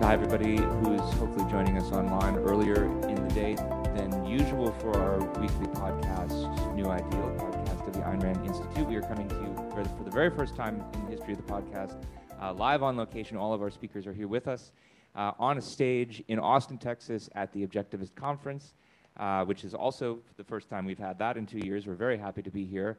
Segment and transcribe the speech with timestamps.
[0.00, 3.56] Hi, everybody who's hopefully joining us online earlier in the day
[3.96, 8.86] than usual for our weekly podcast, New Ideal, podcast of the Ayn Rand Institute.
[8.86, 11.32] We are coming to you for the, for the very first time in the history
[11.32, 12.00] of the podcast,
[12.40, 13.36] uh, live on location.
[13.36, 14.70] All of our speakers are here with us
[15.16, 18.74] uh, on a stage in Austin, Texas at the Objectivist Conference,
[19.16, 21.88] uh, which is also the first time we've had that in two years.
[21.88, 22.98] We're very happy to be here.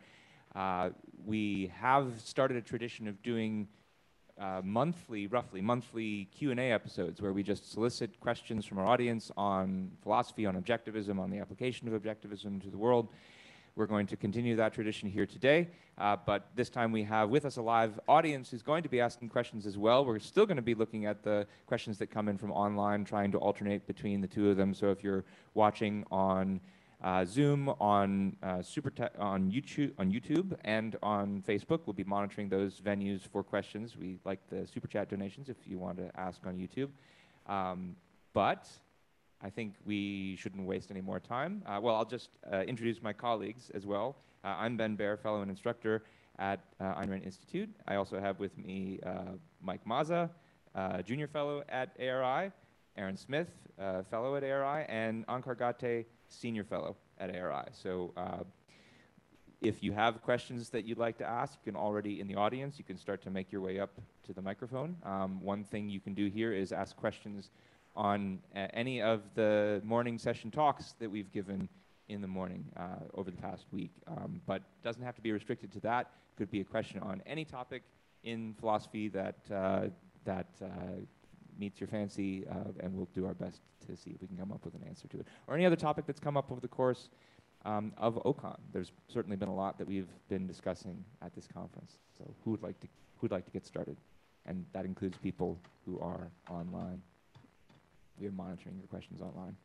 [0.54, 0.90] Uh,
[1.26, 3.70] we have started a tradition of doing
[4.40, 9.92] uh, monthly, roughly monthly Q&A episodes where we just solicit questions from our audience on
[10.02, 13.10] philosophy, on objectivism, on the application of objectivism to the world.
[13.76, 15.68] We're going to continue that tradition here today,
[15.98, 19.00] uh, but this time we have with us a live audience who's going to be
[19.00, 20.06] asking questions as well.
[20.06, 23.32] We're still going to be looking at the questions that come in from online, trying
[23.32, 24.74] to alternate between the two of them.
[24.74, 26.60] So if you're watching on
[27.02, 31.82] uh, Zoom, on uh, Super on YouTube, on YouTube, and on Facebook.
[31.86, 33.96] We'll be monitoring those venues for questions.
[33.96, 36.90] We like the super chat donations if you want to ask on YouTube.
[37.52, 37.96] Um,
[38.34, 38.68] but
[39.42, 41.64] I think we shouldn't waste any more time.
[41.66, 44.18] Uh, well, I'll just uh, introduce my colleagues as well.
[44.44, 46.04] Uh, I'm Ben Bayer, fellow and instructor
[46.38, 47.70] at uh, Ayn Rand Institute.
[47.88, 50.30] I also have with me uh, Mike Mazza,
[51.06, 52.52] junior fellow at ARI,
[52.98, 53.50] Aaron Smith,
[54.10, 57.66] fellow at ARI, and Onkar Ghate, senior fellow at ARI.
[57.72, 58.44] So uh,
[59.62, 62.78] if you have questions that you'd like to ask, you can already in the audience,
[62.78, 63.92] you can start to make your way up
[64.26, 64.96] to the microphone.
[65.04, 67.50] Um, one thing you can do here is ask questions
[67.96, 71.68] on uh, any of the morning session talks that we've given
[72.08, 73.92] in the morning uh, over the past week.
[74.08, 76.12] Um, but doesn't have to be restricted to that.
[76.38, 77.84] Could be a question on any topic
[78.24, 79.88] in philosophy that uh,
[80.26, 80.68] that uh,
[81.60, 84.52] meets your fancy, uh, and we'll do our best to see if we can come
[84.52, 85.28] up with an answer to it.
[85.48, 87.10] Or any other topic that's come up over the course
[87.66, 88.58] um, of OCON.
[88.72, 91.98] There's certainly been a lot that we've been discussing at this conference.
[92.18, 92.88] So who would like to
[93.18, 93.98] who'd like to get started?
[94.46, 97.02] And that includes people who are online.
[98.20, 99.56] We are monitoring your questions online.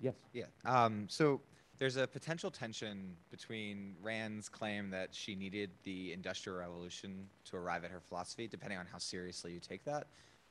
[0.00, 0.14] Yes.
[0.32, 0.44] Yeah.
[0.64, 1.40] Um, so
[1.78, 7.84] there's a potential tension between Rand's claim that she needed the Industrial Revolution to arrive
[7.84, 10.06] at her philosophy, depending on how seriously you take that,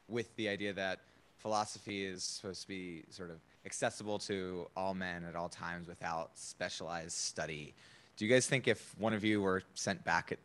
[0.07, 0.99] with the idea that
[1.37, 6.31] philosophy is supposed to be sort of accessible to all men at all times without
[6.35, 7.73] specialized study.
[8.17, 10.39] Do you guys think if one of you were sent back, at,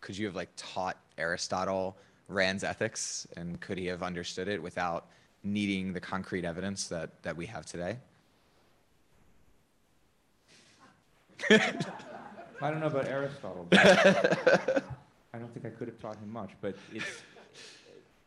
[0.00, 1.96] could you have like taught Aristotle
[2.28, 5.06] Rand's ethics, and could he have understood it without
[5.42, 7.96] needing the concrete evidence that that we have today?
[11.50, 13.68] I don't know about Aristotle.
[13.72, 17.22] I don't think I could have taught him much, but it's.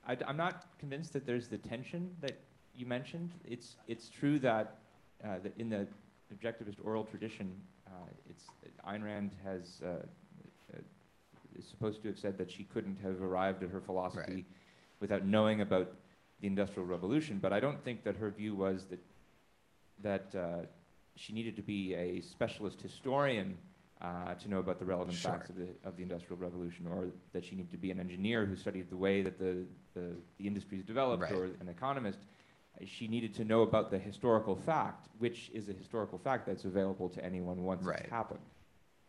[0.07, 2.39] I, am not convinced that there's the tension that
[2.75, 3.31] you mentioned.
[3.45, 4.77] It's it's true that,
[5.23, 5.88] uh, that in the
[6.33, 7.53] objectivist oral tradition,
[7.88, 7.91] uh,
[8.29, 8.45] it's
[8.88, 10.79] Ayn Rand has uh, uh,
[11.57, 14.45] is supposed to have said that she couldn't have arrived at her philosophy right.
[14.99, 15.91] without knowing about
[16.39, 17.39] the Industrial Revolution.
[17.39, 18.99] But I don't think that her view was that
[20.01, 20.66] that uh,
[21.16, 23.57] she needed to be a specialist historian
[24.01, 25.31] uh, to know about the relevant sure.
[25.31, 28.45] facts of the, of the Industrial Revolution, or that she needed to be an engineer
[28.45, 31.31] who studied the way that the, the, the industries developed, right.
[31.31, 32.19] or an economist.
[32.85, 37.09] She needed to know about the historical fact, which is a historical fact that's available
[37.09, 37.99] to anyone once right.
[37.99, 38.39] it's happened.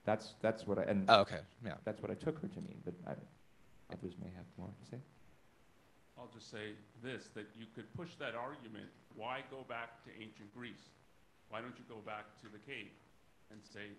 [0.04, 1.38] That's, that's what I, and oh, okay.
[1.64, 1.74] yeah.
[1.84, 3.12] that's what I took her to mean, but I,
[3.92, 4.98] others may have more to say.
[6.19, 10.52] I'll just say this, that you could push that argument, why go back to ancient
[10.54, 10.90] Greece?
[11.52, 12.88] Why don't you go back to the cave
[13.50, 13.92] and say,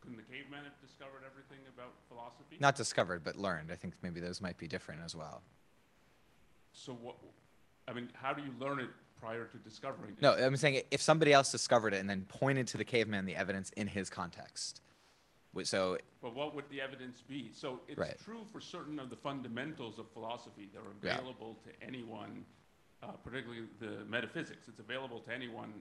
[0.00, 2.56] couldn't the cavemen have discovered everything about philosophy?
[2.60, 3.70] Not discovered, but learned.
[3.70, 5.42] I think maybe those might be different as well.
[6.72, 7.16] So what?
[7.86, 8.88] I mean, how do you learn it
[9.20, 10.22] prior to discovering it?
[10.22, 13.36] No, I'm saying if somebody else discovered it and then pointed to the caveman the
[13.36, 14.80] evidence in his context.
[15.62, 15.98] So.
[16.22, 17.50] But what would the evidence be?
[17.52, 18.16] So it's right.
[18.24, 21.72] true for certain of the fundamentals of philosophy that are available yeah.
[21.72, 22.46] to anyone,
[23.02, 24.68] uh, particularly the metaphysics.
[24.68, 25.74] It's available to anyone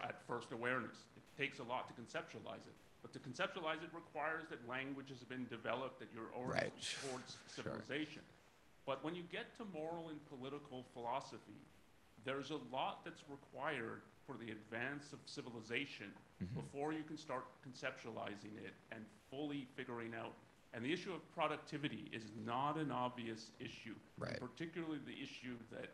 [0.00, 0.96] at first awareness.
[1.16, 2.76] It takes a lot to conceptualize it.
[3.02, 7.10] But to conceptualize it requires that language has been developed, that you're oriented right.
[7.10, 8.22] towards civilization.
[8.22, 8.86] Sure.
[8.86, 11.60] But when you get to moral and political philosophy,
[12.24, 16.06] there's a lot that's required for the advance of civilization
[16.42, 16.60] mm-hmm.
[16.60, 20.34] before you can start conceptualizing it and fully figuring out.
[20.74, 24.38] And the issue of productivity is not an obvious issue, right.
[24.40, 25.90] particularly the issue that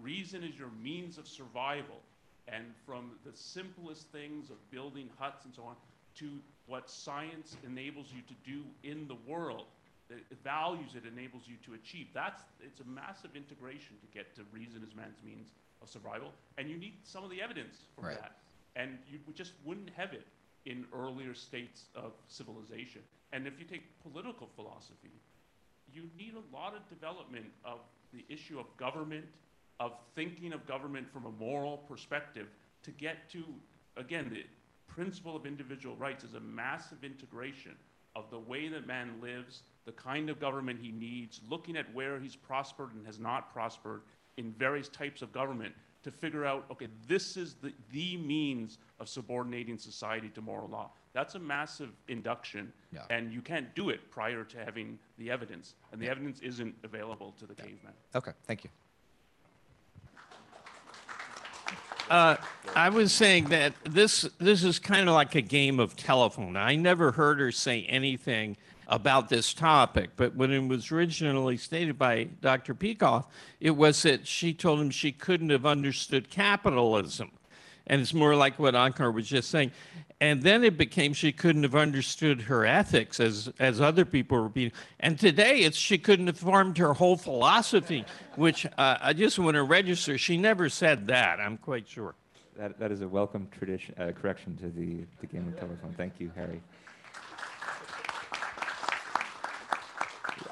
[0.00, 2.00] reason is your means of survival
[2.48, 5.76] and from the simplest things of building huts and so on
[6.14, 9.66] to what science enables you to do in the world
[10.08, 12.06] the values it enables you to achieve.
[12.12, 15.48] That's it's a massive integration to get to reason as man's means
[15.80, 18.20] of survival and you need some of the evidence for right.
[18.20, 18.36] that.
[18.76, 20.26] And you just wouldn't have it
[20.66, 23.00] in earlier states of civilization.
[23.32, 25.12] And if you take political philosophy
[25.92, 27.78] you need a lot of development of
[28.12, 29.24] the issue of government,
[29.82, 32.46] of thinking of government from a moral perspective
[32.84, 33.42] to get to,
[33.96, 34.44] again, the
[34.86, 37.72] principle of individual rights is a massive integration
[38.14, 42.20] of the way that man lives, the kind of government he needs, looking at where
[42.20, 44.02] he's prospered and has not prospered
[44.36, 45.74] in various types of government
[46.04, 50.90] to figure out, okay, this is the, the means of subordinating society to moral law.
[51.12, 53.00] That's a massive induction, Yeah.
[53.10, 57.32] and you can't do it prior to having the evidence, and the evidence isn't available
[57.38, 57.94] to the caveman.
[58.14, 58.70] Okay, thank you.
[62.10, 62.36] Uh,
[62.74, 66.56] I was saying that this this is kind of like a game of telephone.
[66.56, 68.56] I never heard her say anything
[68.88, 72.74] about this topic, but when it was originally stated by Dr.
[72.74, 73.24] Peikoff,
[73.60, 77.30] it was that she told him she couldn't have understood capitalism.
[77.86, 79.72] And it's more like what Onkar was just saying.
[80.20, 84.48] And then it became she couldn't have understood her ethics as, as other people were
[84.48, 84.70] being.
[85.00, 88.04] And today it's she couldn't have formed her whole philosophy,
[88.36, 90.16] which uh, I just want to register.
[90.18, 92.14] She never said that, I'm quite sure.
[92.56, 95.94] That, that is a welcome tradition, uh, correction to the, the game of telephone.
[95.96, 96.60] Thank you, Harry.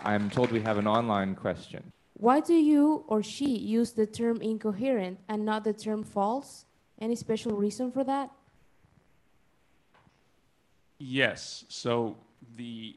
[0.03, 1.93] I'm told we have an online question.
[2.15, 6.65] Why do you or she use the term incoherent and not the term false?
[7.01, 8.31] Any special reason for that?
[10.99, 11.65] Yes.
[11.69, 12.17] So
[12.57, 12.97] the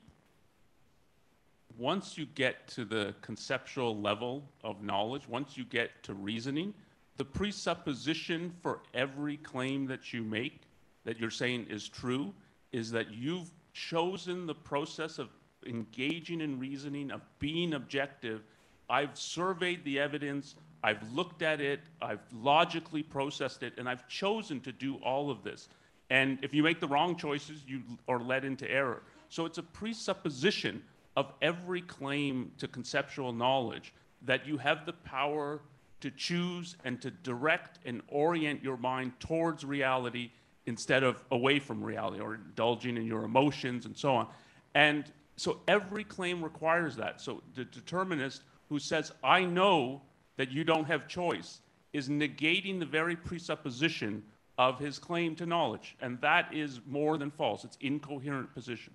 [1.77, 6.73] once you get to the conceptual level of knowledge, once you get to reasoning,
[7.17, 10.61] the presupposition for every claim that you make
[11.05, 12.33] that you're saying is true
[12.71, 15.29] is that you've chosen the process of
[15.65, 18.41] engaging in reasoning, of being objective.
[18.89, 24.59] I've surveyed the evidence, I've looked at it, I've logically processed it, and I've chosen
[24.61, 25.69] to do all of this.
[26.09, 29.03] And if you make the wrong choices, you are led into error.
[29.29, 30.83] So it's a presupposition
[31.15, 33.93] of every claim to conceptual knowledge
[34.23, 35.61] that you have the power
[36.01, 40.31] to choose and to direct and orient your mind towards reality
[40.65, 44.27] instead of away from reality or indulging in your emotions and so on.
[44.75, 45.05] And
[45.37, 47.21] so every claim requires that.
[47.21, 50.01] So the determinist who says, I know
[50.37, 51.61] that you don't have choice,
[51.93, 54.23] is negating the very presupposition
[54.57, 55.95] of his claim to knowledge.
[56.01, 57.63] And that is more than false.
[57.63, 58.93] It's incoherent position.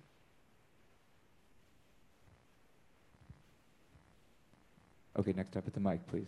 [5.17, 6.27] Okay, next up at the mic, please.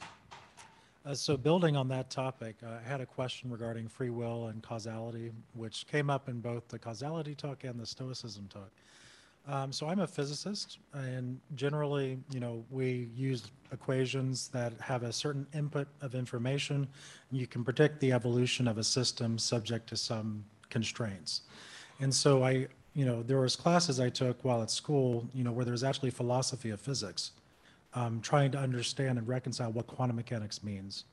[1.05, 4.61] Uh, so building on that topic, uh, I had a question regarding free will and
[4.61, 8.69] causality, which came up in both the causality talk and the stoicism talk.
[9.47, 15.11] Um, so I'm a physicist, and generally, you know, we use equations that have a
[15.11, 16.87] certain input of information.
[17.31, 21.41] You can predict the evolution of a system subject to some constraints.
[21.99, 25.51] And so I, you know, there was classes I took while at school, you know,
[25.51, 27.31] where there's actually philosophy of physics
[27.93, 31.05] um, trying to understand and reconcile what quantum mechanics means.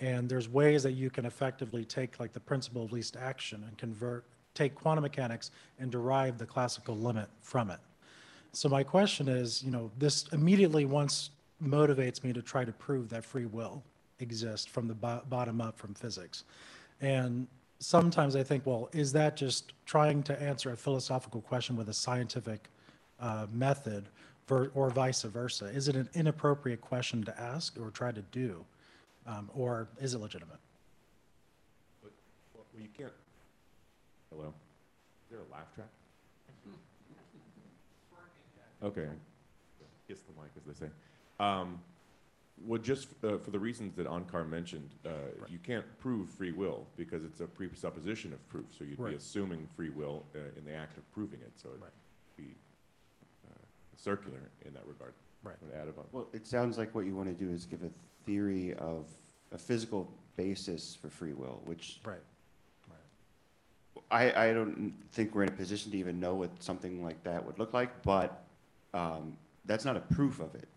[0.00, 3.76] And there's ways that you can effectively take like the principle of least action and
[3.78, 7.80] convert, take quantum mechanics and derive the classical limit from it.
[8.52, 11.30] So my question is, you know, this immediately once
[11.62, 13.82] motivates me to try to prove that free will
[14.20, 16.44] exists from the bo- bottom up from physics.
[17.00, 17.48] And
[17.80, 21.94] sometimes I think, well, is that just trying to answer a philosophical question with a
[21.94, 22.68] scientific
[23.20, 24.08] uh, method
[24.48, 25.66] or vice versa?
[25.66, 28.64] Is it an inappropriate question to ask or try to do?
[29.26, 30.58] Um, or is it legitimate?
[32.02, 33.10] Well, you can't.
[34.36, 34.48] Hello?
[34.48, 35.88] Is there a laugh track?
[38.82, 39.08] Okay.
[40.06, 40.92] Kiss the mic, as they say.
[41.40, 41.80] Um,
[42.66, 45.08] well, just uh, for the reasons that Onkar mentioned, uh,
[45.48, 48.66] you can't prove free will because it's a presupposition of proof.
[48.76, 49.10] So you'd Right.
[49.12, 51.52] be assuming free will uh, in the act of proving it.
[51.56, 51.90] So it'd Right.
[52.36, 52.54] be
[53.48, 53.54] uh,
[53.96, 55.14] circular in that regard.
[55.42, 55.56] Right.
[55.74, 57.90] Add about- Well, it sounds like what you want to do is give a
[58.26, 59.08] theory of
[59.52, 62.20] a physical basis for free will, which Right.
[64.10, 67.44] I, I don't think we're in a position to even know what something like that
[67.44, 68.44] would look like, but
[68.92, 70.68] um, that's not a proof of it.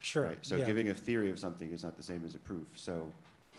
[0.00, 0.24] Sure.
[0.24, 0.38] right?
[0.42, 0.64] So yeah.
[0.64, 2.66] giving a theory of something is not the same as a proof.
[2.74, 3.06] So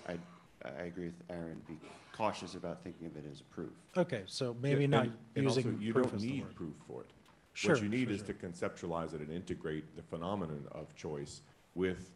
[0.07, 0.17] I,
[0.65, 1.75] I agree with Aaron, be
[2.11, 3.71] cautious about thinking of it as a proof.
[3.97, 7.01] Okay, so maybe And- not and using also, you proof don't as need proof for
[7.01, 7.07] it.
[7.53, 8.27] Sure, What you need sure, is sure.
[8.27, 11.41] to conceptualize it and integrate the phenomenon of choice
[11.75, 12.11] with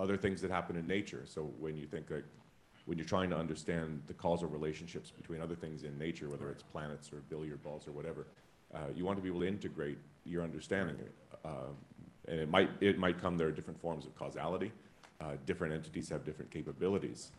[0.00, 1.22] other things that happen in nature.
[1.26, 2.24] So when you think like,
[2.90, 6.64] when you're trying to understand the causal relationships between other things in nature, whether it's
[6.64, 8.26] planets or billiard balls or whatever,
[8.74, 10.96] uh, you want to be able to integrate your understanding.
[11.44, 11.76] Um,
[12.26, 14.72] and it might it might come there are different forms of causality.
[15.20, 17.30] Uh, different entities have different capabilities.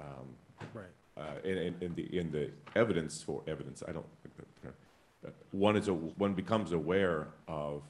[0.00, 0.28] Um,
[0.72, 0.94] Right.
[1.16, 4.06] uh, in, the in the evidence for evidence, I don't.
[4.22, 4.74] think that-
[5.26, 7.82] uh, One is a one becomes aware of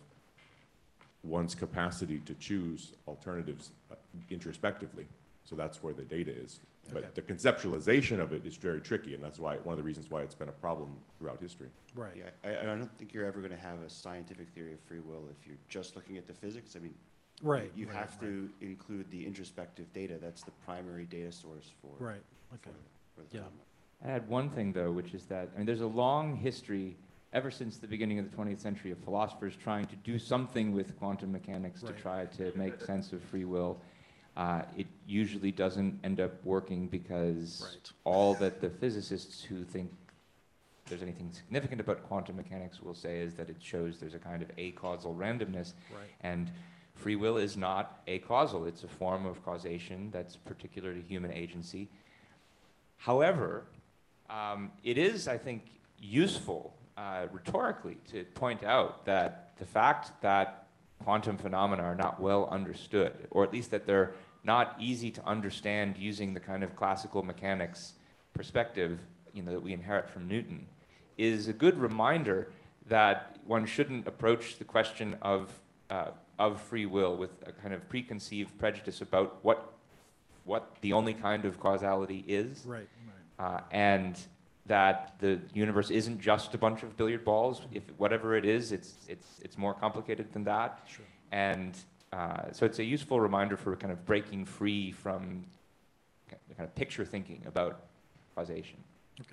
[1.23, 3.97] one's capacity to choose alternatives uh,
[4.31, 5.07] introspectively.
[5.45, 6.61] So that's where the data is.
[6.93, 10.11] But the conceptualization of it is very tricky, and that's why, one of the reasons
[10.11, 11.69] why it's been a problem throughout history.
[11.95, 12.15] Right.
[12.17, 15.29] Yeah, I, I don't think you're ever gonna have a scientific theory of free will
[15.31, 16.75] if you're just looking at the physics.
[16.77, 16.95] I mean,
[17.43, 17.71] Right.
[17.77, 18.29] you right, have right.
[18.29, 20.19] to include the introspective data.
[20.21, 22.05] That's the primary data source for.
[22.05, 22.71] Right, for okay.
[22.77, 23.43] the- for the Yeah.
[23.45, 23.67] phenomenon.
[24.03, 26.97] I had one thing though, which is that I mean, there's a long history
[27.33, 30.99] ever since the beginning of the 20th century of philosophers trying to do something with
[30.99, 31.95] quantum mechanics Right.
[31.97, 33.81] to try to make sense of free will.
[34.37, 37.93] Uh, it usually doesn't end up working because Right.
[38.05, 39.91] all that the physicists who think
[40.87, 44.43] there's anything significant about quantum mechanics will say is that it shows there's a kind
[44.43, 46.09] of acausal randomness Right.
[46.21, 46.51] and
[46.95, 48.67] free will is not acausal.
[48.67, 51.89] It's a form of causation that's particular to human agency.
[52.99, 53.65] However,
[54.29, 55.63] um, it is, I think,
[55.99, 60.67] useful uh, rhetorically to point out that the fact that
[61.03, 64.13] quantum phenomena are not well understood, or at least that they're
[64.45, 67.95] not easy to understand using the kind of classical mechanics
[68.35, 69.01] perspective
[69.33, 70.67] you know, that we inherit from Newton,
[71.19, 72.51] is a good reminder
[72.89, 75.51] that one shouldn't approach the question of,
[75.91, 76.07] uh,
[76.39, 79.73] of free will with a kind of preconceived prejudice about what,
[80.45, 82.89] what the only kind of causality is Right,
[83.39, 83.47] right.
[83.47, 84.19] uh, and
[84.67, 87.63] that the universe isn't just a bunch of billiard balls.
[87.73, 90.81] If whatever it is, it's it's it's more complicated than that.
[90.87, 91.05] Sure.
[91.33, 91.77] And
[92.13, 95.45] uh, so it's a useful reminder for kind of breaking free from
[96.29, 97.83] ki- kind of picture thinking about
[98.35, 98.79] causation.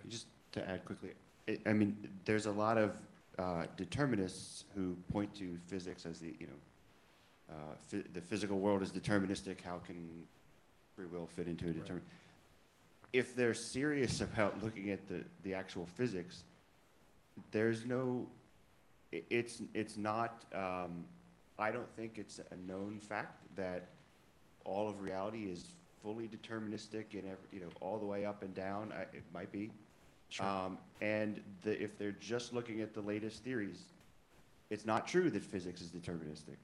[0.10, 1.12] Just to add quickly,
[1.48, 2.98] I, I mean, there's a lot of
[3.40, 8.92] uh, determinists who point to physics as the, you know, uh, the physical world is
[8.92, 9.62] deterministic.
[9.62, 10.24] How can
[10.96, 11.86] free will fit into a Right.
[11.86, 12.02] determin?
[13.14, 16.44] If they're serious about looking at the, the actual physics,
[17.52, 18.28] there's no,
[19.14, 21.06] i- it's, it's not, um,
[21.60, 23.88] I don't think it's a known fact that
[24.64, 25.66] all of reality is
[26.04, 28.94] fully deterministic and every, you know, all the way up and down.
[28.96, 29.72] I, it might be.
[30.30, 30.46] Sure.
[30.46, 33.84] Um, and the, if they're just looking at the latest theories,
[34.70, 36.58] it's not true that physics is deterministic.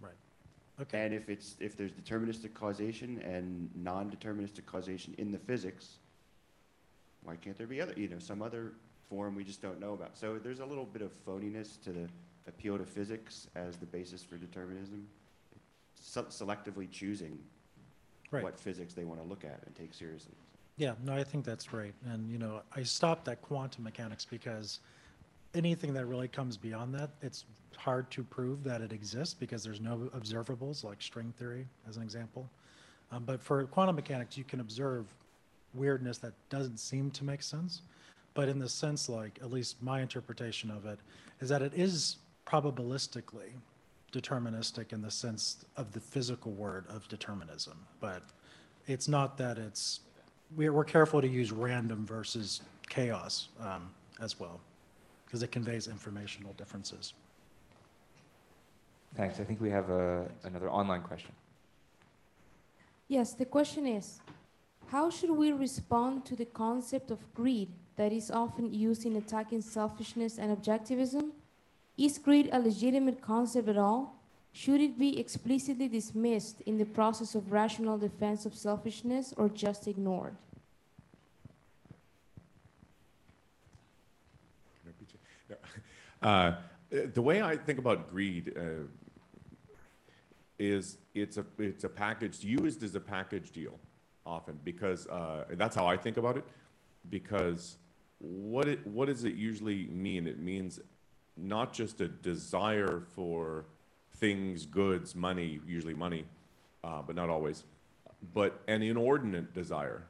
[0.00, 0.12] Right.
[0.80, 1.04] Okay.
[1.04, 5.98] And if it's, if there's deterministic causation and non-deterministic causation in the physics,
[7.22, 8.72] why can't there be other, you know, some other
[9.08, 10.16] form we just don't know about?
[10.16, 12.08] So there's a little bit of phoniness to the
[12.48, 15.06] appeal to physics as the basis for determinism.
[16.00, 17.38] Se- selectively choosing
[18.30, 18.42] Right.
[18.44, 20.34] what physics they want to look at and take seriously.
[20.76, 21.94] Yeah, no, I think that's right.
[22.04, 24.80] And, you know, I stopped at quantum mechanics because
[25.54, 29.80] anything that really comes beyond that, it's hard to prove that it exists because there's
[29.80, 32.48] no observables, like string theory, as an example.
[33.10, 35.06] Um, but for quantum mechanics, you can observe
[35.74, 37.82] weirdness that doesn't seem to make sense.
[38.34, 41.00] But in the sense, like, at least my interpretation of it,
[41.40, 42.16] is that it is
[42.48, 43.50] probabilistically
[44.12, 47.78] deterministic in the sense of the physical word of determinism.
[48.00, 48.22] But
[48.86, 50.00] it's not that it's,
[50.56, 53.90] we're, we're careful to use random versus chaos um,
[54.20, 54.60] as well,
[55.26, 57.12] because it conveys informational differences.
[59.14, 59.40] Thanks.
[59.40, 61.32] I think we have a, another online question.
[63.08, 64.20] Yes, the question is
[64.88, 69.60] How should we respond to the concept of greed that is often used in attacking
[69.62, 71.30] selfishness and objectivism?
[71.98, 74.22] Is greed a legitimate concept at all?
[74.52, 79.88] Should it be explicitly dismissed in the process of rational defense of selfishness or just
[79.88, 80.36] ignored?
[86.20, 86.54] Uh,
[86.90, 88.88] the way I think about greed uh,
[90.58, 93.78] is it's a it's a package used as a package deal
[94.26, 96.44] often because uh, that's how I think about it
[97.08, 97.76] because
[98.18, 100.26] what it what does it usually mean?
[100.26, 100.80] It means
[101.38, 103.64] not just a desire for
[104.16, 106.24] things, goods, money, usually money,
[106.84, 107.64] uh, but not always,
[108.34, 110.02] but an inordinate desire,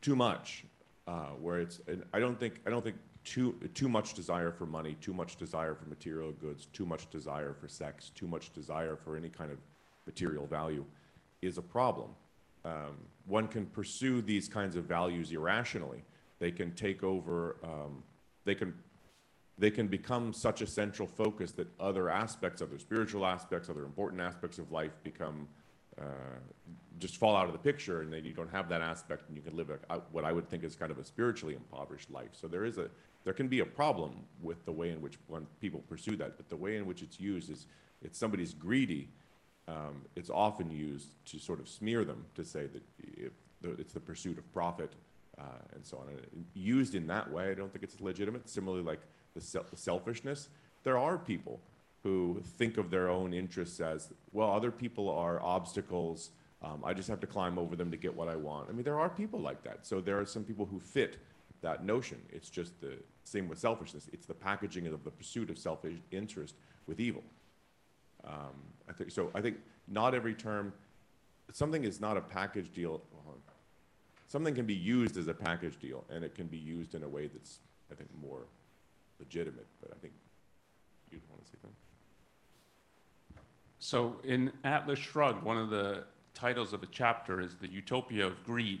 [0.00, 0.64] too much,
[1.06, 1.80] uh, where it's
[2.12, 5.74] I don't think I don't think too too much desire for money, too much desire
[5.74, 9.58] for material goods, too much desire for sex, too much desire for any kind of
[10.06, 10.84] material value
[11.42, 12.10] is a problem.
[12.64, 16.02] Um, one can pursue these kinds of values irrationally.
[16.38, 17.56] They can take over.
[17.62, 18.02] Um,
[18.44, 18.74] they can
[19.58, 24.20] they can become such a central focus that other aspects, other spiritual aspects, other important
[24.20, 25.48] aspects of life become
[26.00, 26.38] uh,
[26.98, 29.42] just fall out of the picture, and then you don't have that aspect, and you
[29.42, 32.30] can live a, what I would think is kind of a spiritually impoverished life.
[32.32, 32.90] So there is a
[33.24, 36.48] there can be a problem with the way in which one people pursue that, but
[36.48, 37.66] the way in which it's used is
[38.02, 39.08] if somebody's greedy,
[39.66, 42.82] um, it's often used to sort of smear them to say that
[43.80, 44.92] it's the pursuit of profit
[45.38, 45.42] uh,
[45.74, 46.08] and so on.
[46.08, 48.48] And used in that way, I don't think it's legitimate.
[48.48, 49.00] Similarly, like
[49.36, 50.48] the, sel- the selfishness,
[50.82, 51.60] there are people
[52.02, 56.30] who think of their own interests as, well, other people are obstacles.
[56.62, 58.68] Um, I just have to climb over them to get what I want.
[58.68, 59.86] I mean, there are people like that.
[59.86, 61.18] So there are some people who fit
[61.62, 62.18] that notion.
[62.32, 64.08] It's just the same with selfishness.
[64.12, 66.54] It's the packaging of the pursuit of selfish interest
[66.86, 67.22] with evil.
[68.24, 68.56] Um,
[68.88, 69.30] I think so.
[69.34, 69.56] I think
[69.88, 70.72] not every term,
[71.52, 73.02] something is not a package deal.
[74.28, 77.08] Something can be used as a package deal, and it can be used in a
[77.08, 77.60] way that's,
[77.92, 78.42] I think, more
[79.18, 79.66] legitimate.
[79.80, 80.14] But I think
[81.10, 81.76] you'd want to say something.
[83.78, 86.04] So in Atlas Shrugged, one of the
[86.34, 88.80] titles of a chapter is The Utopia of Greed.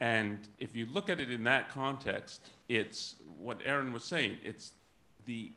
[0.00, 4.38] And if you look at it in that context, it's what Aaron was saying.
[4.42, 4.72] It's
[5.26, 5.52] the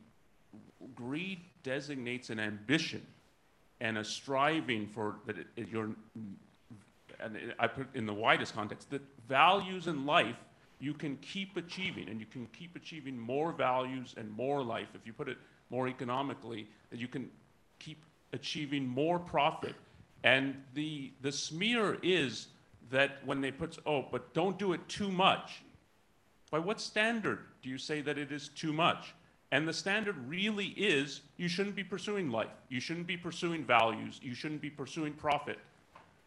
[0.94, 3.02] greed designates an ambition
[3.82, 5.90] and a striving for that it, it, you're,
[7.20, 10.38] and it, I put in the widest context, that values in life
[10.80, 14.88] you can keep achieving, and you can keep achieving more values and more life.
[14.94, 15.38] If you put it
[15.70, 17.30] more economically, that you can
[17.80, 18.04] keep
[18.34, 19.76] achieving more profit.
[20.24, 22.48] And the, the smear is
[22.92, 25.62] that when they put, oh, but don't do it too much.
[26.52, 29.14] By what standard do you say that it is too much?
[29.52, 32.50] And the standard really is you shouldn't be pursuing life.
[32.70, 34.20] You shouldn't be pursuing values.
[34.22, 35.58] You shouldn't be pursuing profit.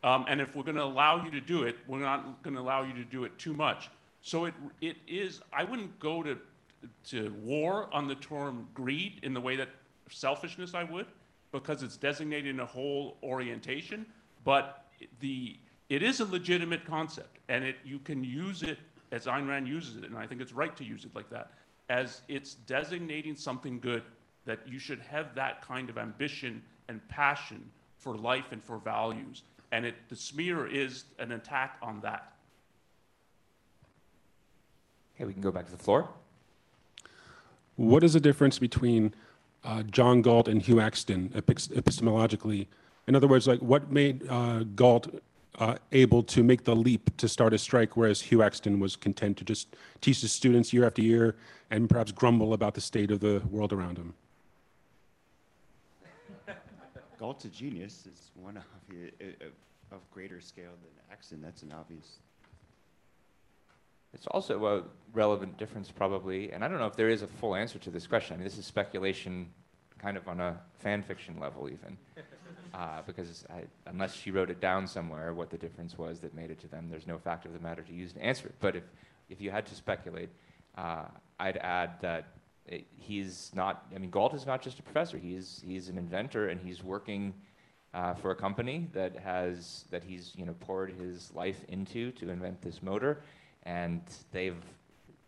[0.03, 2.61] Um, and if we're going to allow you to do it, we're not going to
[2.61, 3.91] allow you to do it too much.
[4.23, 6.39] So it, it is, I wouldn't go to,
[7.09, 9.69] to war on the term greed in the way that
[10.11, 11.07] selfishness I would,
[11.53, 14.07] because it's designating a whole orientation.
[14.45, 14.85] But
[15.21, 15.57] the,
[15.89, 18.79] it is a legitimate concept, and it, you can use it
[19.13, 21.53] as Ayn Rand uses it, and I think it's right to use it like that,
[21.89, 24.03] as it's designating something good,
[24.45, 29.43] that you should have that kind of ambition and passion for life and for values.
[29.73, 32.33] And it, the smear is an attack on that.
[35.19, 36.09] Okay, we can go back to the floor.
[37.75, 39.13] What is the difference between
[39.65, 42.69] uh, John Galt and Hugh Akston epistemologically?
[43.09, 45.09] In other words, like what made uh, Galt
[45.59, 49.37] uh, able to make the leap to start a strike, whereas Hugh Akston was content
[49.39, 51.35] to just teach his students year after year
[51.73, 54.15] and perhaps grumble about the state of the world around him?
[57.19, 58.05] Galt's a genius.
[58.07, 58.63] It's one of,
[59.91, 61.43] of greater scale than Akston.
[61.43, 62.21] That's an obvious.
[64.15, 67.55] It's also a relevant difference, probably, and I don't know if there is a full
[67.55, 68.35] answer to this question.
[68.35, 69.51] I mean, this is speculation,
[69.99, 71.99] kind of on a fan fiction level, even
[72.75, 76.51] uh, because I, unless she wrote it down somewhere, what the difference was that made
[76.51, 78.55] it to them, there's no fact of the matter to use to answer it.
[78.61, 78.85] But if,
[79.29, 80.31] if you had to speculate,
[80.77, 81.05] uh,
[81.39, 82.29] I'd add that
[82.67, 86.49] it, he's not, I mean, Galt is not just a professor, he's, he's an inventor
[86.49, 87.35] and he's working
[87.95, 92.31] uh, for a company that has, that he's, you know, poured his life into to
[92.31, 93.21] invent this motor.
[93.65, 94.63] And they've,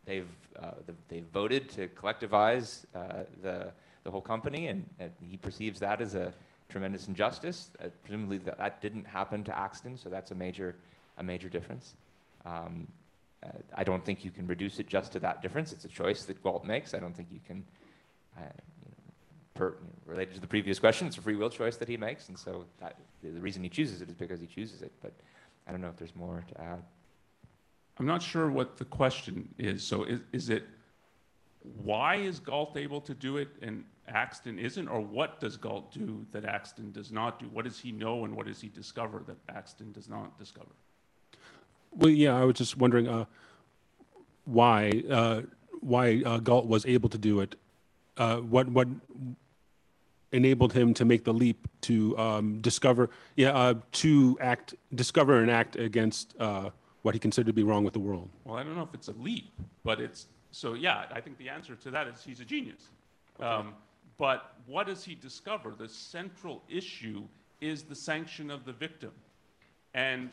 [0.04, 0.28] they've,
[0.60, 0.72] uh,
[1.08, 3.72] they've voted to collectivize uh, the,
[4.04, 6.32] the whole company and, and he perceives that as a,
[6.70, 7.70] tremendous injustice.
[7.82, 10.76] Uh, presumably that, that didn't happen to Akston, so that's a major,
[11.18, 11.94] a major difference.
[12.46, 12.86] Um,
[13.42, 15.72] uh, I don't think you can reduce it just to that difference.
[15.72, 16.94] It's a choice that Galt makes.
[16.94, 17.64] I don't think you can,
[18.38, 18.42] uh,
[19.54, 19.74] per,
[20.06, 22.64] related to the previous question, it's a free will choice that he makes, and so
[22.80, 24.92] that, the reason he chooses it is because he chooses it.
[25.02, 25.12] But
[25.66, 26.82] I don't know if there's more to add.
[28.00, 29.86] I'm not sure what the question is.
[29.86, 30.64] So is, is it
[31.82, 36.24] why is Galt able to do it and Akston isn't, or what does Galt do
[36.32, 37.46] that Akston does not do?
[37.52, 40.70] What does he know and what does he discover that Akston does not discover?
[41.92, 43.26] Well, yeah, I was just wondering uh,
[44.46, 45.42] why uh,
[45.80, 47.54] why uh, Galt was able to do it.
[48.16, 48.88] Uh, what what
[50.32, 55.50] enabled him to make the leap to um, discover, yeah, uh, to act, discover and
[55.50, 56.70] act against uh,
[57.02, 58.28] what he considered to be wrong with the world.
[58.44, 59.52] Well, I don't know if it's a leap,
[59.84, 60.74] but it's so.
[60.74, 62.88] Yeah, I think the answer to that is he's a genius.
[63.38, 63.74] Um,
[64.18, 65.74] but what does he discover?
[65.76, 67.22] The central issue
[67.60, 69.12] is the sanction of the victim.
[69.94, 70.30] And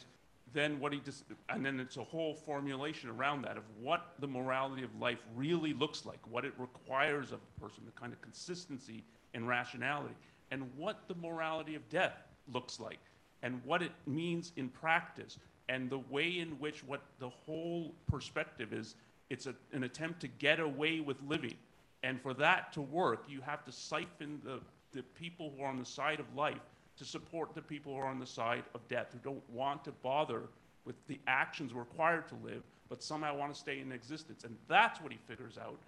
[0.54, 4.28] then what he dis- and then it's a whole formulation around that of what the
[4.28, 8.22] morality of life really looks like, what it requires of a person, the kind of
[8.22, 9.04] consistency
[9.34, 10.16] and rationality,
[10.52, 12.18] and what the morality of death
[12.54, 13.00] looks like,
[13.42, 15.38] and what it means in practice,
[15.70, 18.96] and the way in which what the whole perspective is
[19.30, 21.56] it's a, an attempt to get away with living
[22.04, 24.60] and for that to work, you have to siphon the,
[24.94, 26.62] the people who are on the side of life
[26.98, 29.92] to support the people who are on the side of death, who don't want to
[29.92, 30.44] bother
[30.86, 34.44] with the actions required to live, but somehow want to stay in existence.
[34.44, 35.80] And that's what he figures out.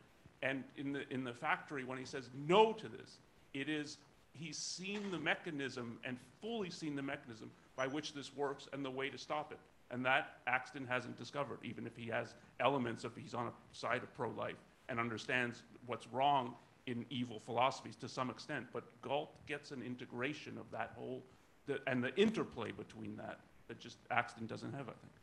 [0.42, 3.20] And in the, in the factory, when he says no to this,
[3.54, 3.98] it is
[4.34, 8.92] he's seen the mechanism and fully seen the mechanism by which this works and the
[8.92, 9.60] way to stop it.
[9.92, 14.04] And that Akston hasn't discovered, even if he has elements of he's on a side
[14.04, 16.54] of pro life and understands what's wrong
[16.88, 21.24] in evil philosophies to some extent, but Galt gets an integration of that whole,
[21.68, 25.14] the, and the interplay between that that just Akston doesn't have, I think.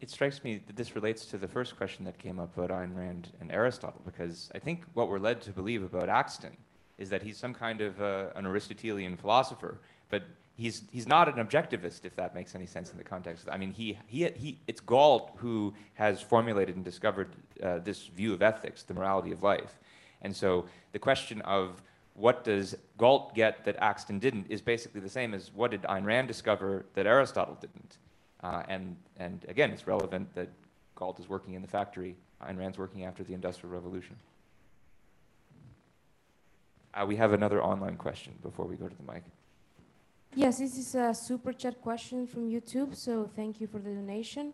[0.00, 2.94] It strikes me that this relates to the first question that came up about Ayn
[2.94, 6.56] Rand and Aristotle, because I think what we're led to believe about Akston
[6.98, 10.22] is that he's some kind of uh, an Aristotelian philosopher, but
[10.56, 13.48] he's he's not an objectivist, if that makes any sense in the context.
[13.50, 18.32] I mean, he he, he it's Galt who has formulated and discovered uh, this view
[18.32, 19.78] of ethics, the morality of life,
[20.22, 21.82] and so the question of
[22.14, 26.04] what does Galt get that Akston didn't is basically the same as what did Ayn
[26.04, 27.98] Rand discover that Aristotle didn't.
[28.42, 30.48] Uh, and, and again, it's relevant that
[30.94, 34.16] Galt is working in the factory, Ayn Rand's working after the Industrial Revolution.
[36.94, 39.24] Uh, we have another online question before we go to the mic.
[40.36, 44.52] Yes, this is a super chat question from YouTube, so thank you for the donation.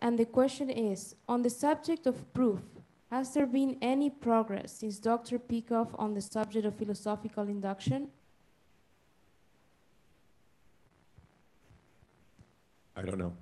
[0.00, 2.60] And the question is On the subject of proof,
[3.10, 5.40] has there been any progress since Dr.
[5.40, 8.08] Peikoff on the subject of philosophical induction?
[12.94, 13.32] I don't know.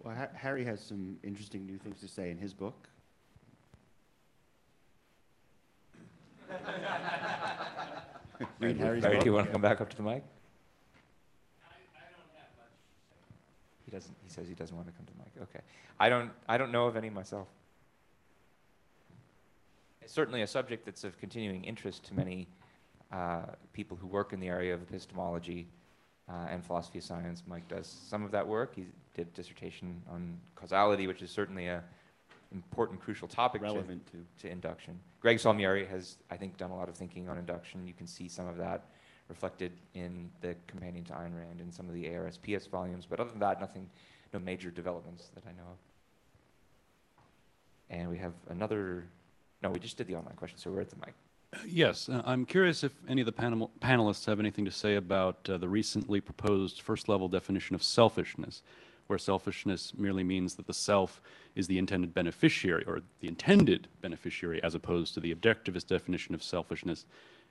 [0.00, 2.88] Well, ha Harry has some interesting new things to say in his book.
[8.58, 10.24] Read Harry's Harry, do you want to come back up to the mic?
[13.90, 14.14] He doesn't.
[14.22, 15.48] He says he doesn't want to come to the mic.
[15.48, 15.64] Okay.
[15.98, 16.30] I don't.
[16.48, 17.48] I don't know of any myself.
[20.00, 22.46] It's certainly a subject that's of continuing interest to many
[23.12, 25.66] uh, people who work in the area of epistemology
[26.28, 27.42] uh, and philosophy of science.
[27.46, 28.76] Mike does some of that work.
[28.76, 31.82] He did a dissertation on causality, which is certainly a
[32.52, 34.98] important, crucial topic relevant to, to, to induction.
[35.20, 37.86] Greg Salmieri has, I think, done a lot of thinking on induction.
[37.86, 38.86] You can see some of that
[39.30, 43.06] reflected in the companion to Ayn Rand and some of the ARSPS volumes.
[43.08, 43.88] But other than that, nothing,
[44.34, 45.78] no major developments that I know of.
[47.88, 49.06] And we have another.
[49.62, 51.14] No, we just did the online question, so we're at the mic.
[51.66, 55.48] Yes, uh, I'm curious if any of the panel, panelists have anything to say about
[55.48, 58.62] uh, the recently proposed first level definition of selfishness,
[59.08, 61.20] where selfishness merely means that the self
[61.56, 66.42] is the intended beneficiary or the intended beneficiary as opposed to the objectivist definition of
[66.42, 67.04] selfishness.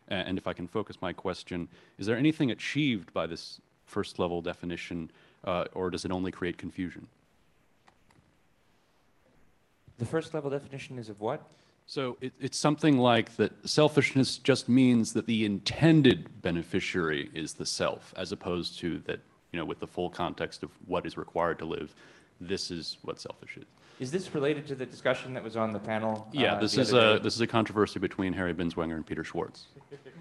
[0.10, 1.68] And if I can focus my question,
[1.98, 5.12] is there anything achieved by this first level definition
[5.44, 7.08] uh, or does it only create confusion?
[9.98, 11.42] The first level definition is of what?
[11.86, 17.66] So it, it's something like that selfishness just means that the intended beneficiary is the
[17.66, 19.20] self, as opposed to that,
[19.52, 21.94] you know, with the full context of what is required to live,
[22.40, 23.66] this is what selfish is.
[24.00, 26.28] Is this related to the discussion that was on the panel?
[26.32, 29.68] Yeah, uh, this is a this is a controversy between Harry Binswanger and Peter Schwartz.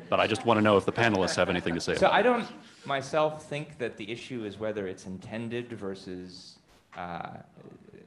[0.08, 1.94] but I just want to know if the panelists have anything to say.
[1.94, 2.46] So I don't
[2.84, 6.58] myself think that the issue is whether it's intended versus
[6.96, 7.36] uh,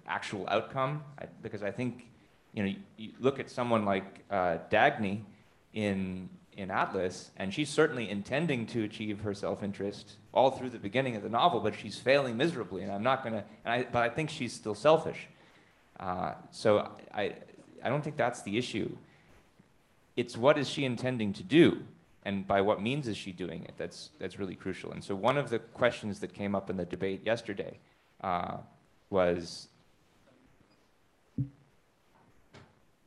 [0.08, 2.08] actual outcome, I, because I think
[2.54, 5.22] you know, you, you look at someone like uh, Dagny
[5.74, 11.16] in in Atlas, and she's certainly intending to achieve her self-interest all through the beginning
[11.16, 12.84] of the novel, but she's failing miserably.
[12.84, 13.44] And I'm not going to.
[13.66, 15.28] I, But I think she's still selfish.
[16.00, 17.36] Uh, so I
[17.84, 18.98] I don't think that's the issue.
[20.16, 21.84] It's what is she intending to do,
[22.26, 23.74] and by what means is she doing it?
[23.78, 24.92] That's that's really crucial.
[24.92, 27.80] And so one of the questions that came up in the debate yesterday
[28.22, 28.58] uh,
[29.10, 29.68] was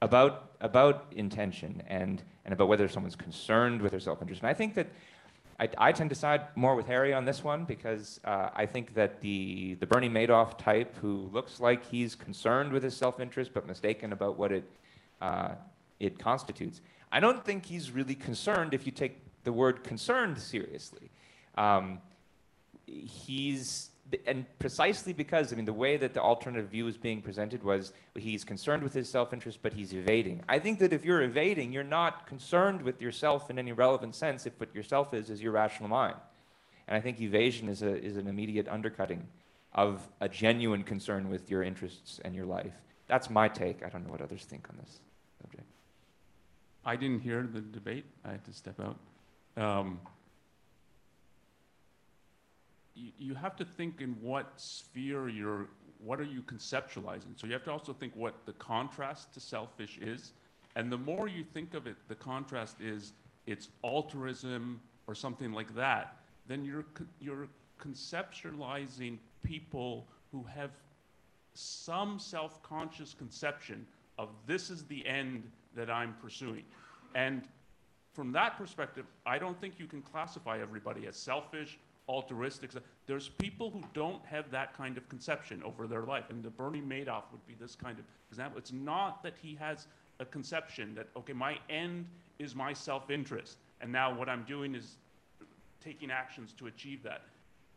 [0.00, 4.42] about about intention and and about whether someone's concerned with their self-interest.
[4.42, 4.88] And I think that
[5.60, 8.94] I, I tend to side more with Harry on this one because uh, I think
[8.94, 13.66] that the the Bernie Madoff type who looks like he's concerned with his self-interest but
[13.66, 14.64] mistaken about what it
[15.20, 15.50] uh,
[16.00, 16.80] it constitutes.
[17.12, 21.10] I don't think he's really concerned if you take the word concerned seriously.
[21.56, 22.00] Um,
[22.86, 23.90] he's
[24.26, 27.92] and precisely because I mean the way that the alternative view is being presented was
[28.14, 30.42] he's concerned with his self-interest, but he's evading.
[30.48, 34.46] I think that if you're evading, you're not concerned with yourself in any relevant sense.
[34.46, 36.16] If what yourself is is your rational mind,
[36.88, 39.26] and I think evasion is a is an immediate undercutting
[39.72, 42.74] of a genuine concern with your interests and your life.
[43.06, 43.84] That's my take.
[43.84, 45.00] I don't know what others think on this
[45.42, 45.66] subject.
[46.84, 48.04] I didn't hear the debate.
[48.24, 48.98] I had to step out.
[49.56, 50.00] Um,
[52.94, 57.36] you, have to think in what sphere you're, what are you conceptualizing?
[57.36, 60.32] So you have to also think what the contrast to selfish is.
[60.76, 63.12] And the more you think of it, the contrast is
[63.46, 66.84] it's altruism or something like that, then you're,
[67.20, 67.48] you're
[67.80, 70.70] conceptualizing people who have
[71.54, 73.86] some self conscious conception
[74.18, 76.64] of this is the end that I'm pursuing.
[77.14, 77.42] And
[78.12, 82.70] from that perspective, I don't think you can classify everybody as selfish altruistic.
[83.06, 86.82] There's people who don't have that kind of conception over their life, and the Bernie
[86.82, 88.58] Madoff would be this kind of example.
[88.58, 89.86] It's not that he has
[90.20, 92.06] a conception that okay, my end
[92.38, 93.58] is my self-interest.
[93.80, 94.96] And now what I'm doing is
[95.82, 97.22] taking actions to achieve that.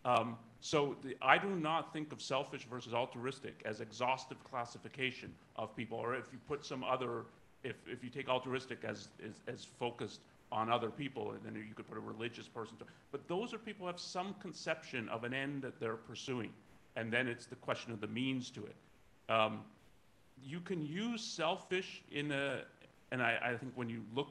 [0.06, 5.76] Um, so the, I do not think of selfish versus altruistic as exhaustive classification of
[5.76, 7.26] people, or if you put some other,
[7.64, 11.74] if, if you take altruistic as, as, as focused on other people, and then you
[11.74, 12.78] could put a religious person.
[12.78, 16.52] To, but those are people who have some conception of an end that they're pursuing,
[16.96, 18.76] and then it's the question of the means to it.
[19.30, 19.62] Um,
[20.44, 22.62] you can use selfish in a,
[23.12, 24.30] and I, I think when you look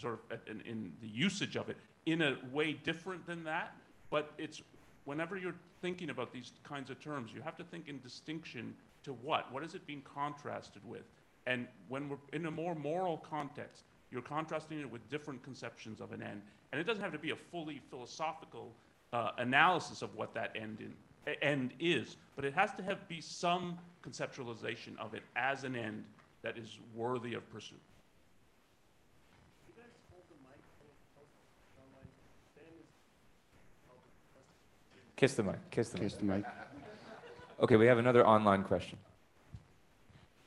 [0.00, 3.74] sort of at, in, in the usage of it, in a way different than that,
[4.10, 4.62] but it's
[5.04, 9.12] whenever you're thinking about these kinds of terms, you have to think in distinction to
[9.12, 9.52] what?
[9.52, 11.04] What is it being contrasted with?
[11.46, 13.84] And when we're in a more moral context,
[14.16, 16.40] you're contrasting it with different conceptions of an end.
[16.72, 18.72] And it doesn't have to be a fully philosophical
[19.12, 23.20] uh, analysis of what that end, in, end is, but it has to have be
[23.20, 26.02] some conceptualization of it as an end
[26.40, 27.78] that is worthy of pursuit.
[35.16, 35.70] Kiss the mic.
[35.70, 36.20] Kiss the Kiss mic.
[36.20, 36.44] the mic.
[37.60, 38.98] Okay, we have another online question.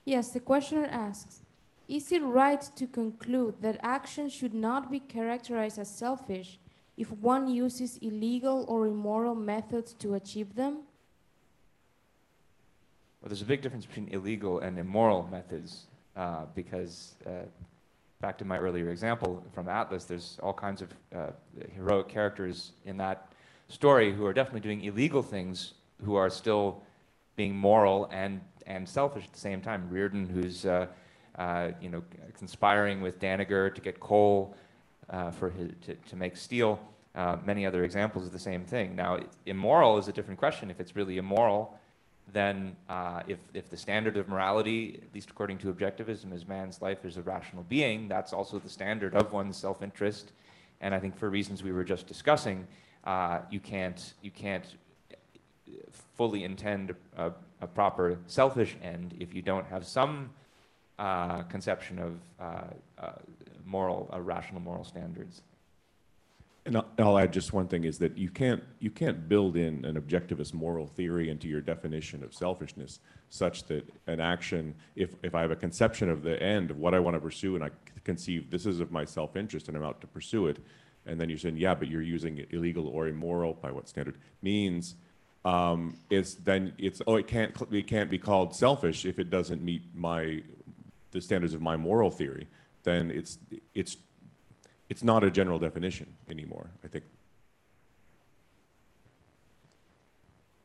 [0.06, 1.42] Yes, the questioner asks,
[1.90, 6.60] is it right to conclude that action should not be characterized as selfish
[6.96, 10.84] if one uses illegal or immoral methods to achieve them?
[13.22, 17.48] Well, there's a big difference between illegal and immoral methods uh, because, uh,
[18.22, 21.32] back to my earlier example from Atlas, there's all kinds of uh,
[21.76, 23.34] heroic characters in that
[23.68, 25.74] story who are definitely doing illegal things
[26.06, 26.84] who are still
[27.36, 29.90] being moral and, and selfish at the same time.
[29.92, 30.66] Rearden, who's
[31.38, 32.04] uh, you know,
[32.38, 34.56] conspiring with Danagger to get coal
[35.10, 36.80] uh, for his, to, to make steel.
[37.16, 38.96] Uh, many other examples of the same thing.
[38.96, 40.70] Now, immoral is a different question.
[40.70, 41.78] If it's really immoral,
[42.32, 46.82] then uh, if, if the standard of morality, at least according to objectivism, is man's
[46.82, 50.32] life as a rational being, that's also the standard of one's self-interest.
[50.82, 52.68] And I think for reasons we were just discussing,
[53.06, 54.66] uh, you can't you can't
[56.16, 60.30] fully intend a, a, proper selfish end if you don't have some
[61.00, 62.62] uh, conception of uh,
[62.98, 63.12] uh
[63.66, 65.42] moral, uh, rational moral standards.
[66.66, 70.00] And I'll add just one thing: is that you can't you can't build in an
[70.00, 75.42] objectivist moral theory into your definition of selfishness, such that an action, if if I
[75.42, 77.70] have a conception of the end of what I want to pursue, and I
[78.04, 80.60] conceive this is of my self-interest, and I'm out to pursue it,
[81.06, 84.96] and then you're saying, yeah, but you're using illegal or immoral by what standard means,
[85.46, 89.64] um, it's then it's oh it can't it can't be called selfish if it doesn't
[89.64, 90.44] meet my
[91.12, 92.48] the standards of my moral theory.
[92.84, 93.38] Then it's
[93.74, 93.98] it's
[94.90, 96.70] it's not a general definition anymore.
[96.84, 97.06] I think.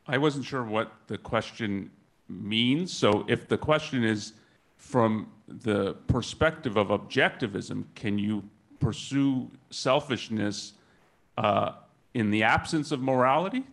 [0.07, 1.89] I wasn't sure what the question
[2.29, 2.93] means.
[2.93, 4.33] So if the question is
[4.77, 8.43] from the perspective of objectivism, can you
[8.79, 10.73] pursue selfishness
[11.37, 11.71] uh,
[12.13, 13.63] in the absence of morality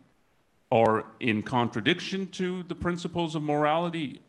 [0.70, 4.20] or in contradiction to the principles of morality,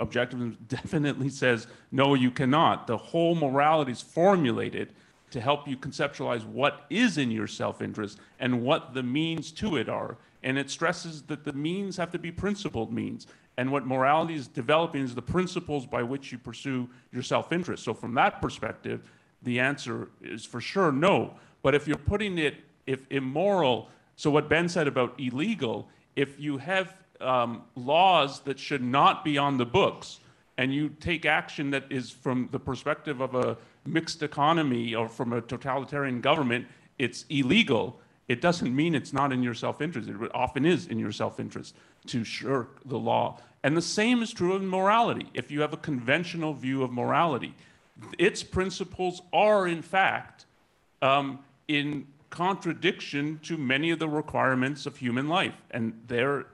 [0.00, 2.86] objectivism definitely says, no, you cannot.
[2.86, 4.92] The whole morality is formulated
[5.30, 9.76] to help you conceptualize what is in your self interest and what the means to
[9.76, 10.16] it are.
[10.42, 13.26] And it stresses that the means have to be principled means.
[13.56, 17.84] And what morality is developing is the principles by which you pursue your self interest.
[17.84, 19.08] So, from that perspective,
[19.42, 21.34] the answer is for sure no.
[21.62, 26.58] But if you're putting it, if immoral, so what Ben said about illegal, if you
[26.58, 30.20] have um, laws that should not be on the books,
[30.58, 33.56] and you take action that is from the perspective of a
[33.86, 36.66] mixed economy or from a totalitarian government,
[36.98, 37.98] it's illegal.
[38.28, 40.08] It doesn't mean it's not in your self interest.
[40.08, 41.74] It often is in your self interest
[42.08, 43.38] to shirk the law.
[43.62, 45.28] And the same is true of morality.
[45.34, 47.54] If you have a conventional view of morality,
[48.18, 50.46] its principles are, in fact,
[51.02, 55.54] um, in contradiction to many of the requirements of human life.
[55.70, 56.46] And there,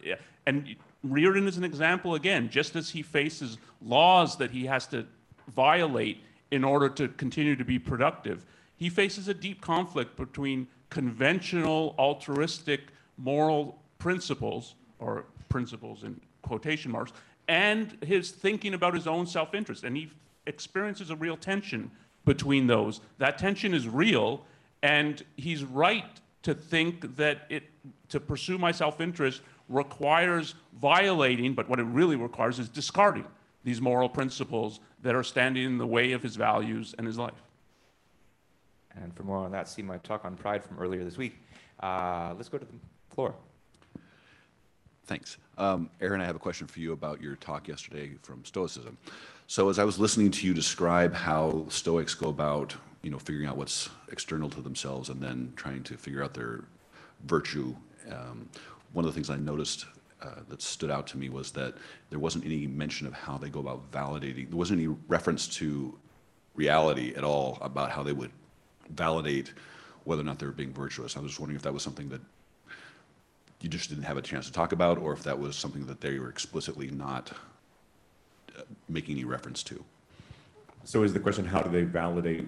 [0.46, 5.06] and Rearden is an example again, just as he faces laws that he has to
[5.54, 8.44] violate in order to continue to be productive,
[8.76, 12.80] he faces a deep conflict between conventional altruistic
[13.16, 17.12] moral principles, or principles in quotation marks,
[17.48, 19.84] and his thinking about his own self interest.
[19.84, 20.10] And he
[20.46, 21.90] experiences a real tension
[22.24, 23.00] between those.
[23.18, 24.44] That tension is real,
[24.82, 27.64] and he's right to think that it
[28.08, 33.26] to pursue my self-interest requires violating, but what it really requires is discarding
[33.64, 37.42] these moral principles that are standing in the way of his values and his life.
[38.94, 41.36] And for more on that, see my talk on pride from earlier this week.
[41.80, 42.72] Uh, let's go to the
[43.14, 43.34] floor.
[45.06, 45.36] Thanks.
[45.58, 48.96] Um, Aaron, I have a question for you about your talk yesterday from Stoicism.
[49.46, 52.74] So as I was listening to you describe how Stoics go about
[53.06, 56.64] you know, figuring out what's external to themselves and then trying to figure out their
[57.24, 57.72] virtue.
[58.10, 58.48] Um,
[58.96, 59.84] one of the things I noticed
[60.22, 61.74] uh, that stood out to me was that
[62.08, 64.48] there wasn't any mention of how they go about validating.
[64.48, 65.98] There wasn't any reference to
[66.54, 68.30] reality at all about how they would
[68.88, 69.52] validate
[70.04, 71.14] whether or not they were being virtuous.
[71.14, 72.22] I was just wondering if that was something that
[73.60, 76.00] you just didn't have a chance to talk about, or if that was something that
[76.00, 77.32] they were explicitly not
[78.58, 79.84] uh, making any reference to.
[80.84, 82.46] So is the question, how do they validate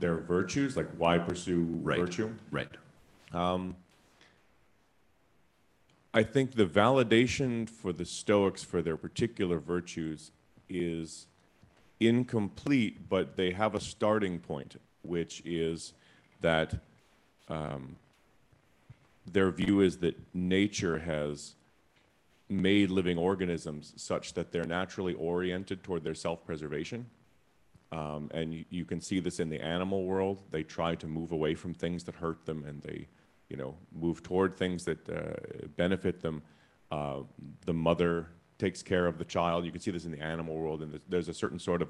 [0.00, 0.74] their virtues?
[0.74, 1.98] Like, why pursue right.
[1.98, 2.32] virtue?
[2.50, 2.70] Right.
[3.34, 3.76] Um,
[6.14, 10.30] I think the validation for the Stoics for their particular virtues
[10.68, 11.26] is
[12.00, 15.94] incomplete, but they have a starting point, which is
[16.42, 16.74] that
[17.48, 17.96] um,
[19.30, 21.54] their view is that nature has
[22.48, 27.06] made living organisms such that they're naturally oriented toward their self-preservation.
[27.90, 30.42] Um, and you, you, can see this in the animal world.
[30.50, 33.06] They try to move away from things that hurt them, and they,
[33.52, 36.42] you know, move toward things that uh, benefit them.
[36.90, 37.18] Uh,
[37.66, 39.66] the mother takes care of the child.
[39.66, 41.88] You can see this in the animal world, and there's a certain sort of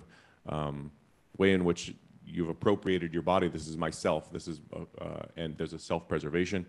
[0.49, 0.91] um,
[1.39, 1.95] way in which
[2.27, 3.47] you've appropriated your body.
[3.47, 4.33] This is myself.
[4.33, 6.67] This is, uh, uh and there's a self-preservation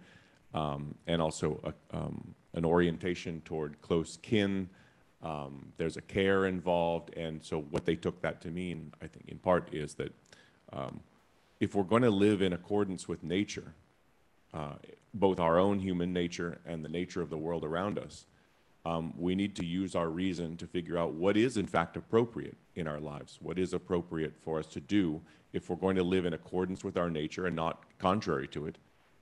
[0.53, 4.69] um, and also a, um, an orientation toward close kin.
[5.23, 9.25] Um, there's a care involved, and so what they took that to mean, I think,
[9.27, 10.13] in part, is that
[10.71, 10.99] um,
[11.59, 13.73] if we're going to live in accordance with nature,
[14.53, 14.73] uh,
[15.13, 18.25] both our own human nature and the nature of the world around us,
[18.85, 22.57] um, we need to use our reason to figure out what is in fact appropriate
[22.75, 25.21] in our lives, what is appropriate for us to do
[25.53, 28.77] if we're going to live in accordance with our nature and not contrary to it,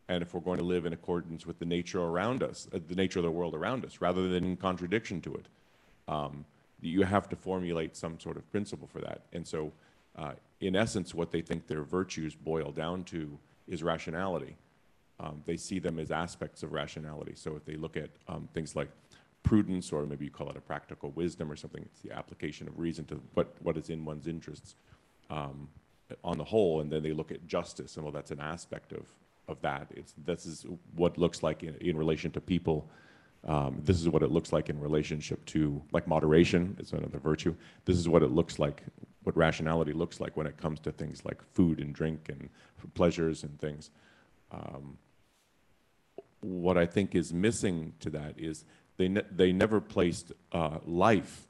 [0.08, 2.96] and if we're going to live in accordance with the nature around us, uh, the
[2.96, 5.46] nature of the world around us, rather than in contradiction to it.
[6.08, 6.46] Um,
[6.82, 9.22] you have to formulate some sort of principle for that.
[9.34, 9.72] And so,
[10.18, 14.56] uh, in essence, what they think their virtues boil down to is rationality.
[15.22, 17.34] Um, they see them as aspects of rationality.
[17.36, 18.90] So if they look at um, things like
[19.44, 22.78] prudence, or maybe you call it a practical wisdom or something, it's the application of
[22.80, 24.76] reason to what, what is in one's interests
[25.30, 25.70] um,
[26.24, 29.06] on the whole, and then they look at justice, and well, that's an aspect of,
[29.48, 29.88] of that.
[29.96, 32.90] It's, this is what looks like in, in relation to people.
[33.48, 37.56] Um, this is what it looks like in relationship to, like moderation is another virtue.
[37.86, 38.84] This is what it looks like,
[39.24, 42.50] what rationality looks like when it comes to things like food and drink and
[42.94, 43.90] pleasures and things.
[44.52, 44.98] Um,
[46.42, 48.66] what I think is missing to that is
[48.98, 51.48] they, ne they never placed uh, life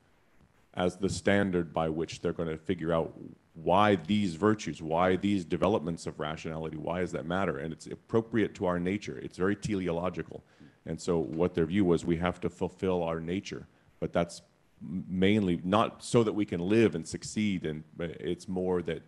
[0.74, 3.14] as the standard by which they're going to figure out
[3.54, 7.58] why these virtues, why these developments of rationality, why does that matter?
[7.58, 9.18] And it's appropriate to our nature.
[9.18, 10.44] It's very teleological.
[10.86, 13.68] And so what their view was, we have to fulfill our nature.
[14.00, 14.42] But that's
[14.82, 17.66] mainly not so that we can live and succeed.
[17.66, 19.04] And it's more that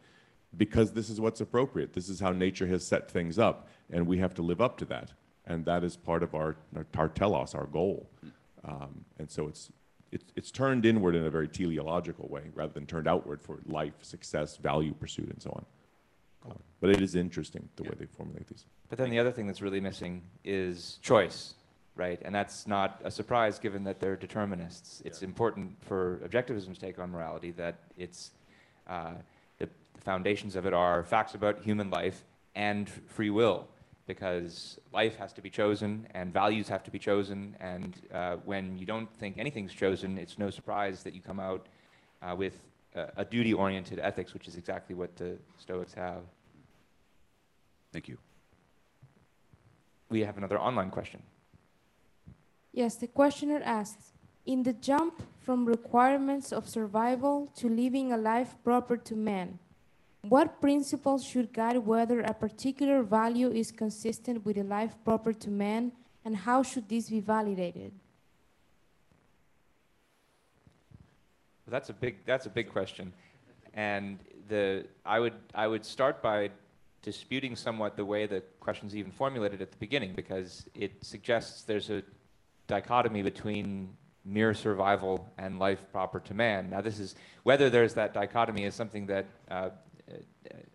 [0.55, 1.93] because this is what's appropriate.
[1.93, 3.69] This is how nature has set things up.
[3.89, 5.13] And we have to live up to that.
[5.45, 6.55] And that is part of our,
[6.95, 8.09] our telos, our goal.
[8.63, 9.71] Um, and so it's
[10.13, 13.95] it's, it's turned inward in a very teleological way rather than turned outward for life,
[14.03, 16.51] success, value pursuit, and so on.
[16.51, 17.89] Um, but it is interesting the yeah.
[17.89, 18.65] way they formulate these.
[18.89, 21.55] But then the other thing that's really missing is choice,
[21.95, 22.21] right?
[22.23, 25.01] And that's not a surprise given that they're determinists.
[25.03, 25.29] It's yeah.
[25.29, 28.31] important for objectivism's take on morality that it's
[28.87, 29.13] uh,
[29.57, 33.67] the, the foundations of it are facts about human life and free will
[34.05, 37.55] because life has to be chosen and values have to be chosen.
[37.59, 41.67] And uh, when you don't think anything's chosen, it's no surprise that you come out
[42.21, 42.59] uh, with
[42.95, 46.23] a, a duty oriented ethics, which is exactly what the Stoics have.
[47.91, 48.17] Thank you.
[50.09, 51.21] We have another online question.
[52.71, 54.13] Yes, the questioner asks
[54.45, 59.59] In the jump from requirements of survival to living a life proper to man,
[60.29, 65.49] what principles should guide whether a particular value is consistent with a life proper to
[65.49, 65.91] man,
[66.23, 67.91] and how should this be validated?
[71.67, 73.13] That's a big that's a big question,
[73.73, 76.51] and the I would I would start by
[77.01, 81.89] disputing somewhat the way the question's even formulated at the beginning because it suggests there's
[81.89, 82.01] a
[82.67, 83.89] dichotomy between
[84.23, 86.69] mere survival and life proper to man.
[86.69, 89.69] Now, this is whether there's that dichotomy is something that uh,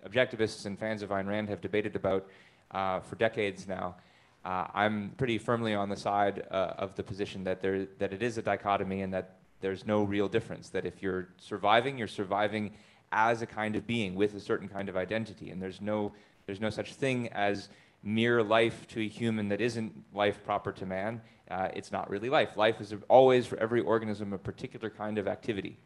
[0.06, 2.26] objectivists and fans of Ayn Rand have debated about
[2.70, 3.96] uh, for decades now.
[4.44, 8.22] Uh, I'm pretty firmly on the side uh, of the position that there that it
[8.22, 10.68] is a dichotomy and that there's no real difference.
[10.70, 12.72] That if you're surviving, you're surviving
[13.10, 16.12] as a kind of being with a certain kind of identity, and there's no
[16.46, 17.68] there's no such thing as
[18.02, 21.20] mere life to a human that isn't life proper to man.
[21.50, 22.56] Uh, it's not really life.
[22.56, 25.78] Life is always for every organism a particular kind of activity.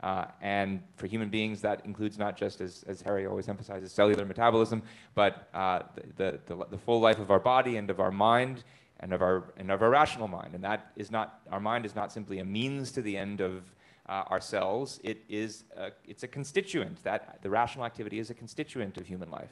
[0.00, 4.24] Uh, and for human beings, that includes not just, as, as Harry always emphasizes, cellular
[4.24, 4.82] metabolism,
[5.14, 5.80] but uh,
[6.16, 8.62] the, the, the, full life of our body and of our mind
[9.00, 10.54] and of our, and of our rational mind.
[10.54, 13.64] And that is not, our mind is not simply a means to the end of
[14.08, 15.00] uh, our cells.
[15.02, 17.02] It is a, it's a constituent.
[17.02, 19.50] That, the rational activity is a constituent of human life.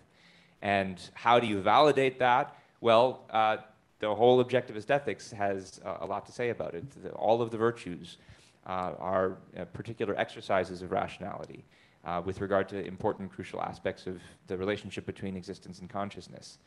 [0.63, 2.57] And how do you validate that?
[2.81, 3.59] Well, uh,
[3.99, 6.85] the whole objectivist ethics has uh, a lot to say about it.
[7.15, 8.19] All of the virtues
[8.67, 11.65] are uh, particular exercises of rationality
[12.05, 16.59] uh, with regard to important, crucial aspects of the relationship between existence and consciousness.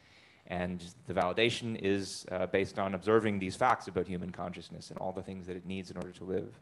[0.48, 5.12] And the validation is uh, based on observing these facts about human consciousness and all
[5.12, 6.60] the things that it needs in order to live.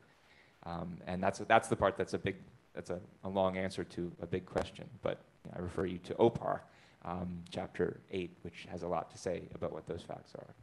[0.66, 2.36] Um, and that's, that's the part that's a big,
[2.74, 4.86] that's a, a long answer to a big question.
[5.02, 6.60] But you know, I refer you to OPAR,
[7.06, 10.54] um, chapter 8, which has a lot to say about what those facts are.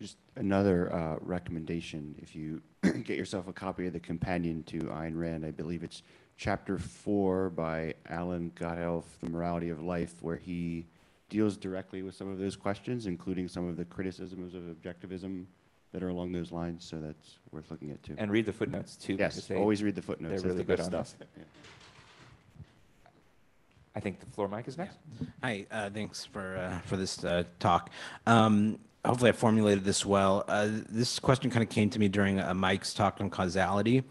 [0.00, 5.12] Just another uh, recommendation, if you get yourself a copy of the companion to Ayn
[5.14, 6.02] Rand, I believe it's
[6.38, 10.86] chapter four by Allan Gotthelf, The Morality of Life, where he
[11.28, 15.44] deals directly with some of those questions, including some of the criticisms of objectivism
[15.92, 16.82] that are along those lines.
[16.82, 18.14] So that's worth looking at too.
[18.16, 19.16] And read the footnotes too.
[19.18, 20.40] Yes, they, always read the footnotes.
[20.40, 21.14] They're really the good stuff.
[21.36, 21.44] Yeah.
[23.92, 24.96] I think the floor mic is next.
[25.20, 25.26] Yeah.
[25.42, 27.90] Hi, uh, thanks for uh, for this uh, talk.
[28.24, 30.44] Um, hopefully I formulated this well.
[30.48, 34.04] Uh, this question kind of came to me during uh, Mike's talk on causality.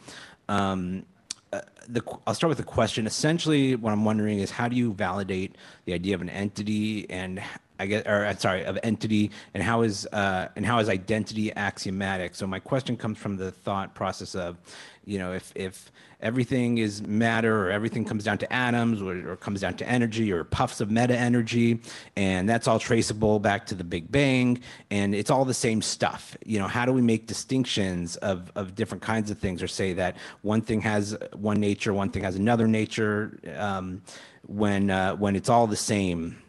[0.48, 1.06] Um,
[1.52, 3.08] uh, the, I'll start with the question.
[3.08, 7.42] Essentially, what I'm wondering is how do you validate the idea of an entity and
[7.80, 12.36] I guess, or sorry, of entity, and how is uh, and how is identity axiomatic?
[12.36, 14.58] So my question comes from the thought process of,
[15.06, 19.38] you know, if if everything is matter or everything comes down to atoms or, or
[19.38, 21.80] comes down to energy or puffs of meta energy,
[22.18, 24.60] and that's all traceable back to the Big Bang,
[24.92, 26.36] and it's all the same stuff.
[26.46, 29.94] You know, how do we make distinctions of of different kinds of things, or say
[29.94, 34.02] that one thing has one nature, one thing has another nature, um,
[34.48, 36.42] when uh, when it's all the same?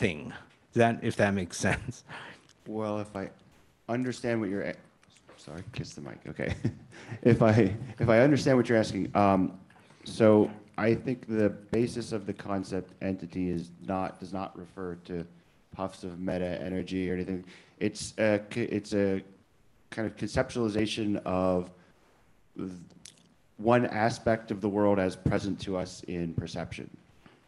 [0.00, 0.32] Thing.
[0.72, 2.04] That if that makes sense.
[2.66, 3.30] Well, if I
[3.88, 4.74] understand what you're,
[5.38, 6.18] sorry, kiss the mic.
[6.28, 6.54] Okay,
[7.22, 9.58] if I if I understand what you're asking, um,
[10.04, 15.26] so I think the basis of the concept entity is not does not refer to
[15.74, 17.44] puffs of meta energy or anything.
[17.80, 19.22] It's a it's a
[19.88, 21.70] kind of conceptualization of
[23.56, 26.88] one aspect of the world as present to us in perception.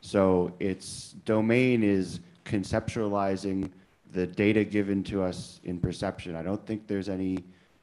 [0.01, 3.71] So its domain is conceptualizing
[4.13, 6.37] the data given to us in perception.
[6.37, 7.39] I don't think there's any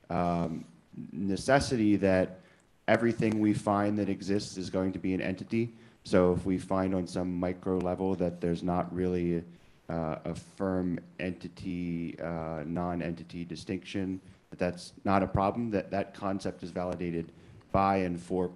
[0.10, 0.66] um,
[1.12, 2.39] necessity that
[2.88, 5.74] everything we find that exists is going to be an entity.
[6.03, 9.43] So if we find on some micro level that there's not really
[9.89, 16.64] uh, a firm entity, uh, non-entity distinction, that that's not a problem, that that concept
[16.64, 17.32] is validated
[17.72, 18.51] by and for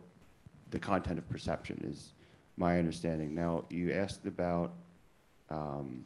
[0.72, 2.14] the content of perception is
[2.58, 3.34] my understanding.
[3.34, 4.74] Now, you asked about
[5.54, 6.06] um,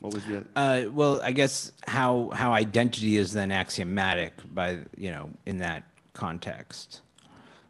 [0.00, 0.44] what was the?
[0.56, 5.84] Uh, well, I guess how how identity is then axiomatic by you know in that
[6.14, 7.02] context.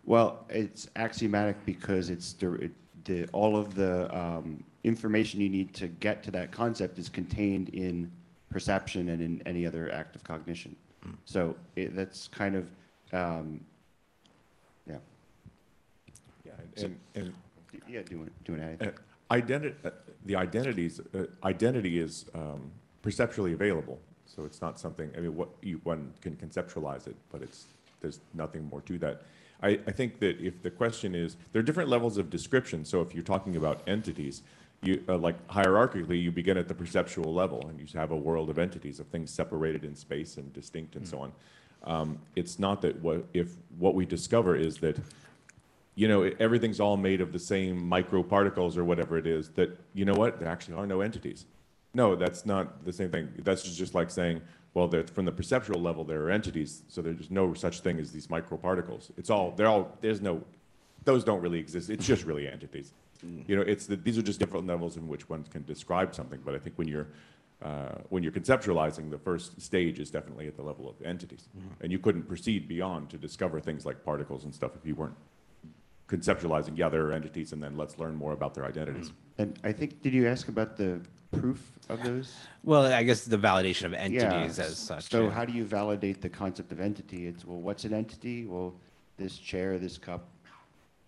[0.05, 2.71] Well, it's axiomatic because it's the,
[3.05, 7.69] the all of the um, information you need to get to that concept is contained
[7.71, 8.11] in
[8.49, 10.75] perception and in any other act of cognition.
[11.07, 11.17] Mm.
[11.25, 12.71] So it, that's kind of
[13.13, 13.61] um,
[14.89, 14.97] yeah.
[16.45, 16.53] Yeah,
[16.85, 17.35] and, and,
[17.89, 18.89] yeah, doing doing anything.
[18.89, 19.91] Uh, identity, uh,
[20.27, 22.71] the identities, uh, identity is um,
[23.03, 23.99] perceptually available.
[24.27, 27.67] So it's not something, I mean, what you, one can conceptualize it, but it's,
[28.01, 29.23] there's nothing more to that.
[29.63, 32.85] I, I think that if the question is, there are different levels of description.
[32.85, 34.43] So if you're talking about entities,
[34.83, 38.49] you, uh, like hierarchically, you begin at the perceptual level and you have a world
[38.49, 41.17] of entities, of things separated in space and distinct and mm-hmm.
[41.17, 41.33] so on.
[41.83, 44.97] Um, it's not that what, if what we discover is that
[45.95, 50.05] you know, everything's all made of the same microparticles or whatever it is, that, you
[50.05, 51.47] know what, there actually are no entities.
[51.95, 53.29] No, that's not the same thing.
[53.43, 54.41] That's just like saying,
[54.75, 58.29] well, from the perceptual level, there are entities, so there's no such thing as these
[58.29, 59.11] microparticles.
[59.17, 60.43] It's all, they're all, there's no,
[61.05, 61.91] those don't really exist.
[61.91, 62.93] It's just really entities.
[63.25, 63.49] Mm.
[63.49, 66.41] You know, it's the, these are just different levels in which one can describe something.
[66.45, 67.09] But I think when you're
[67.63, 71.61] uh, when you're conceptualizing, the first stage is definitely at the level of entities, mm
[71.61, 71.83] -hmm.
[71.85, 75.17] and you couldn't proceed beyond to discover things like particles and stuff if you weren't
[76.11, 79.09] conceptualizing, yeah, there are entities, and then let's learn more about their identities.
[79.09, 79.43] Mm-hmm.
[79.43, 81.01] And I think, did you ask about the
[81.31, 82.35] proof of those?
[82.65, 84.65] Well, I guess the validation of entities yeah.
[84.65, 85.09] as such.
[85.11, 85.31] So yeah.
[85.31, 87.27] how do you validate the concept of entity?
[87.27, 88.45] It's, well, what's an entity?
[88.45, 88.75] Well,
[89.17, 90.27] this chair, this cup,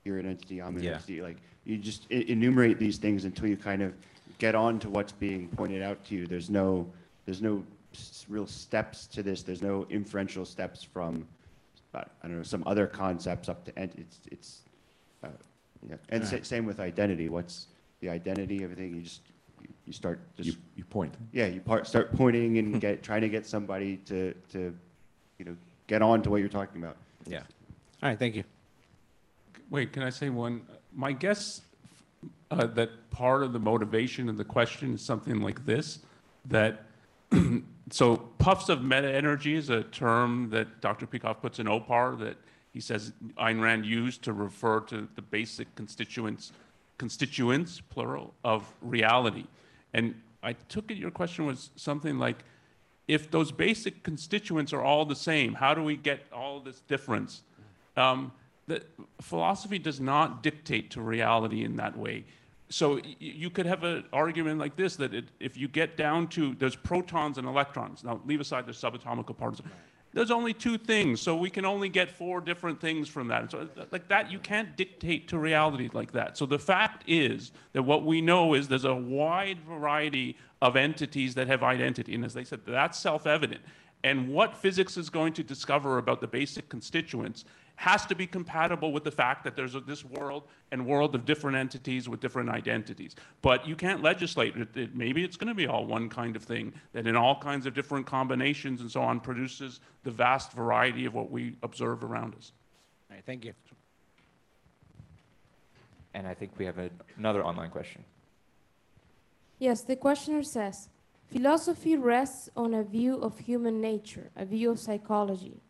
[0.04, 0.92] you're an entity, I'm an yeah.
[0.92, 1.20] entity.
[1.20, 3.92] Like, you just enumerate these things until you kind of
[4.38, 6.26] get on to what's being pointed out to you.
[6.26, 6.88] There's no,
[7.26, 7.64] there's no
[8.28, 9.42] real steps to this.
[9.42, 11.26] There's no inferential steps from
[11.94, 14.60] I don't know, some other concepts up to, and it's, it's,
[15.24, 15.28] uh,
[15.88, 15.96] yeah.
[16.10, 17.28] And sa- same with identity.
[17.28, 17.66] What's
[18.00, 19.20] the identity, everything, you just,
[19.60, 21.14] you- you start You, just, you point.
[21.32, 24.74] yeah, you part, start pointing and get, trying to get somebody to, to,
[25.38, 25.56] you know,
[25.86, 26.96] get on to what you're talking about.
[27.26, 27.38] Yeah.
[28.02, 28.44] All right, thank you.
[29.70, 30.62] Wait, can I say one?
[30.94, 31.62] My guess
[32.50, 36.00] uh, that part of the motivation of the question is something like this,
[36.46, 36.82] that,
[37.90, 41.06] so puffs of meta-energy is a term that Dr.
[41.06, 42.36] Peikoff puts in OPAR that
[42.72, 46.52] he says Ayn Rand used to refer to the basic constituents,
[46.98, 49.44] constituents, plural, of reality.
[49.92, 52.44] And I took it your question was something like,
[53.08, 57.42] if those basic constituents are all the same, how do we get all this difference?
[57.96, 58.32] Um,
[58.66, 58.82] the
[59.20, 62.24] philosophy does not dictate to reality in that way.
[62.68, 66.54] So you could have an argument like this that it, if you get down to
[66.54, 68.02] there's protons and electrons.
[68.02, 69.68] Now leave aside the subatomic particles.
[70.14, 73.50] There's only two things, so we can only get four different things from that.
[73.50, 76.36] So uh, like that, you can't dictate to reality like that.
[76.36, 81.34] So the fact is that what we know is there's a wide variety of entities
[81.36, 83.62] that have identity, and as they said, that's self-evident.
[84.04, 87.44] And what physics is going to discover about the basic constituents
[87.82, 91.24] has to be compatible with the fact that there's a, this world and world of
[91.24, 93.16] different entities with different identities.
[93.42, 94.68] But you can't legislate it.
[94.76, 97.66] it maybe it's going to be all one kind of thing that in all kinds
[97.66, 102.36] of different combinations and so on produces the vast variety of what we observe around
[102.36, 102.52] us.
[103.10, 103.52] All right, thank you.
[106.14, 108.04] And I think we have a, another online question.
[109.58, 110.88] Yes, the questioner says,
[111.32, 115.60] philosophy rests on a view of human nature, a view of psychology.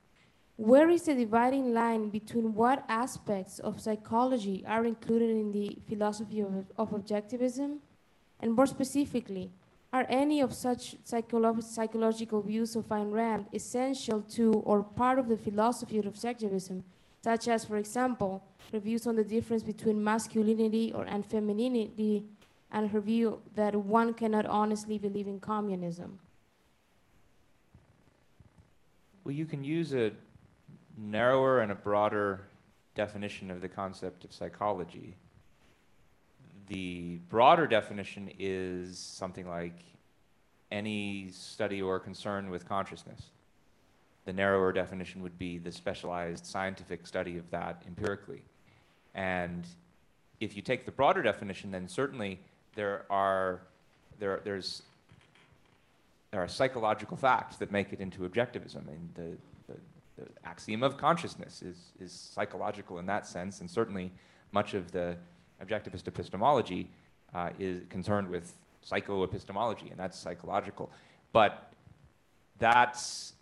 [0.56, 6.40] Where is the dividing line between what aspects of psychology are included in the philosophy
[6.40, 7.78] of, of objectivism?
[8.40, 9.50] And more specifically,
[9.92, 15.28] are any of such psycholo- psychological views of Ayn Rand essential to or part of
[15.28, 16.82] the philosophy of objectivism,
[17.22, 18.42] such as, for example,
[18.72, 22.24] her views on the difference between masculinity or and femininity,
[22.70, 26.18] and her view that one cannot honestly believe in communism?
[29.24, 30.12] Well, you can use a
[30.96, 32.40] narrower and a broader
[32.94, 35.16] definition of the concept of psychology.
[36.68, 39.78] The broader definition is something like
[40.70, 43.22] any study or concern with consciousness.
[44.24, 48.42] The narrower definition would be the specialized scientific study of that empirically.
[49.14, 49.66] And
[50.40, 52.40] if you take the broader definition, then certainly
[52.74, 53.60] there are
[54.18, 54.82] there, there's
[56.30, 58.88] there are psychological facts that make it into objectivism.
[58.88, 59.51] And the, the,
[60.22, 64.12] the axiom of consciousness is, is psychological in that sense, and certainly
[64.52, 65.16] much of the
[65.64, 66.90] objectivist epistemology
[67.34, 68.54] uh, is concerned with
[68.88, 70.90] psychoepistemology, and that's psychological.
[71.32, 71.72] But
[72.58, 73.34] that's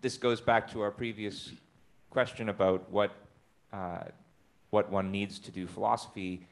[0.00, 1.52] this goes back to our previous
[2.10, 3.12] question about what
[3.72, 4.04] uh,
[4.70, 6.46] what one needs to do philosophy.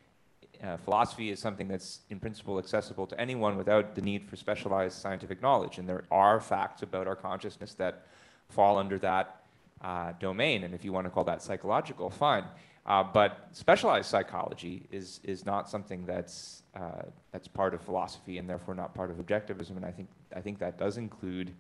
[0.63, 4.97] Uh, philosophy is something that's in principle accessible to anyone without the need for specialized
[4.97, 8.07] scientific knowledge, and there are facts about our consciousness that
[8.49, 9.42] fall under that
[9.83, 10.65] uh, domain.
[10.65, 12.45] And if you want to call that psychological, fine.
[12.85, 18.49] Uh, but specialized psychology is is not something that's uh, that's part of philosophy and
[18.49, 19.77] therefore not part of objectivism.
[19.77, 21.55] And I think I think that does include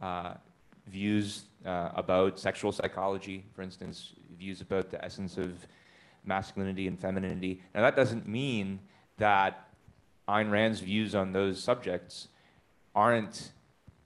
[0.00, 0.34] uh,
[0.86, 5.66] views uh, about sexual psychology, for instance, views about the essence of
[6.24, 7.60] masculinity and femininity.
[7.74, 8.78] Now that doesn't mean
[9.18, 9.68] that
[10.28, 12.28] Ayn Rand's views on those subjects
[12.94, 13.50] aren't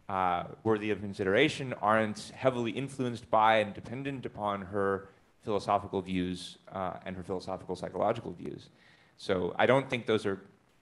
[0.08, 5.08] uh, worthy of consideration, aren't heavily influenced by and dependent upon her
[5.42, 8.68] philosophical views uh, and her philosophical psychological views.
[9.16, 10.40] So I don't think those are,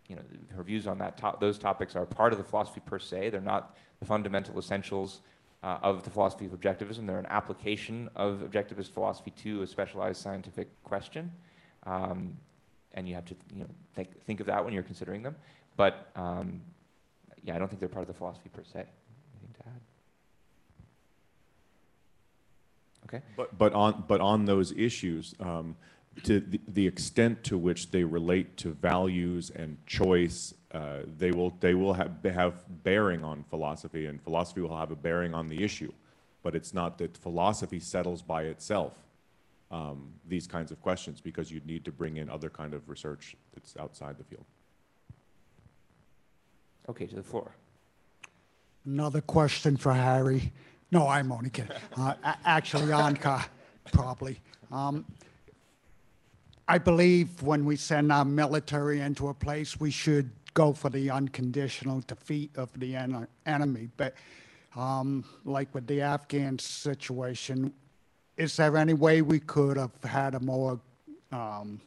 [0.09, 0.23] you know,
[0.57, 3.31] her views on that to- those topics are part of the philosophy per se.
[3.31, 5.21] They're not the fundamental essentials
[5.63, 7.07] uh, of the philosophy of objectivism.
[7.07, 11.33] They're an application of objectivist philosophy to a specialized scientific question.
[11.87, 12.37] Um,
[12.95, 15.37] and you have to, you know, think, think of that when you're considering them.
[15.77, 16.61] But um,
[17.43, 18.79] yeah, I don't think they're part of the philosophy per se.
[18.79, 19.81] Anything to add?
[23.07, 23.23] Okay.
[23.37, 25.77] But, but on, but on those issues, um,
[26.23, 31.57] to the, the extent to which they relate to values and choice, uh, they will,
[31.61, 35.63] they will have, have bearing on philosophy, and philosophy will have a bearing on the
[35.63, 35.93] issue.
[36.43, 38.93] But it's not that philosophy settles by itself
[39.71, 43.35] um, these kinds of questions, because you'd need to bring in other kind of research
[43.55, 44.45] that's outside the field.
[46.89, 47.51] Okay, to the floor.
[48.85, 50.53] Another question for Harry.
[50.95, 51.73] No, I'm only kidding.
[51.97, 52.15] Uh,
[52.45, 53.45] actually, Onkar,
[53.93, 54.39] probably.
[54.71, 55.05] Um,
[56.69, 61.11] I believe when we send our military into a place, we should go for the
[61.11, 63.89] unconditional defeat of the en- enemy.
[63.97, 64.15] But
[64.77, 67.75] um, like with the Afghan situation,
[68.37, 70.79] is there any way we could have had a more
[71.33, 71.81] um,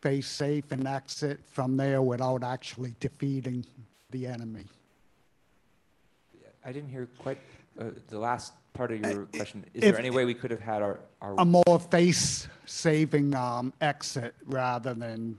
[0.00, 3.66] face safe and exit from there without actually defeating
[4.12, 4.64] the enemy?
[6.64, 7.38] I didn't hear quite
[7.78, 9.64] uh, the last part of your question.
[9.74, 13.34] Is if- there any way we could have had our, our A more face saving
[13.34, 15.38] um, exit rather than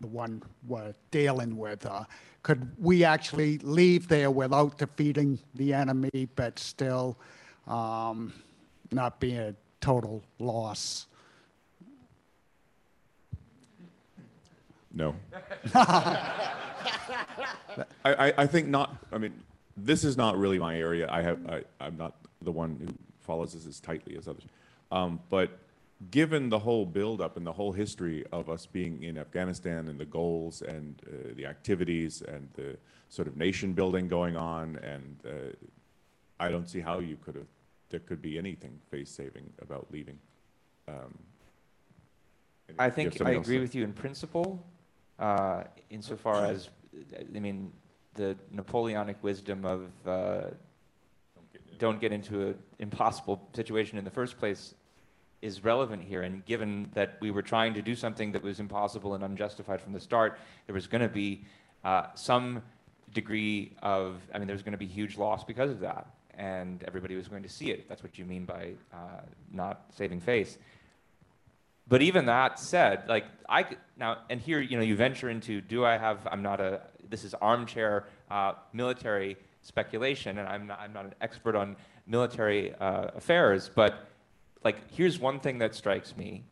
[0.00, 1.84] the one we're dealing with.
[1.84, 2.04] Uh,
[2.42, 7.18] could we actually leave there without defeating the enemy, but still
[7.66, 8.32] um,
[8.90, 11.06] not be a total loss?
[14.92, 15.14] No.
[15.74, 16.54] I,
[18.04, 18.96] I, I think not.
[19.12, 19.34] I mean,
[19.76, 21.08] this is not really my area.
[21.10, 24.44] I have, I, I'm not the one who follows this as tightly as others.
[24.90, 25.58] Um, but
[26.10, 30.04] given the whole buildup and the whole history of us being in Afghanistan and the
[30.04, 32.76] goals and uh, the activities and the
[33.08, 35.30] sort of nation building going on, and uh,
[36.38, 37.46] I don't see how you could have,
[37.90, 40.18] there could be anything face saving about leaving.
[40.88, 41.18] Um,
[42.78, 44.64] I think I agree to- with you in principle,
[45.18, 46.70] uh, insofar as,
[47.34, 47.72] I mean,
[48.14, 50.50] the Napoleonic wisdom of uh,
[51.78, 54.74] don't get into an impossible situation in the first place
[55.42, 56.22] is relevant here.
[56.22, 59.92] And given that we were trying to do something that was impossible and unjustified from
[59.92, 61.44] the start, there was going to be
[61.82, 62.62] uh, some
[63.14, 66.06] degree of, I mean, there was going to be huge loss because of that.
[66.34, 67.88] And everybody was going to see it.
[67.88, 70.58] That's what you mean by uh, not saving face.
[71.90, 73.66] But even that said, like I
[73.98, 76.24] now, and here, you know, you venture into, do I have?
[76.30, 76.82] I'm not a.
[77.08, 80.78] This is armchair uh, military speculation, and I'm not.
[80.80, 81.76] I'm not an expert on
[82.06, 83.68] military uh, affairs.
[83.74, 84.06] But
[84.62, 86.44] like, here's one thing that strikes me,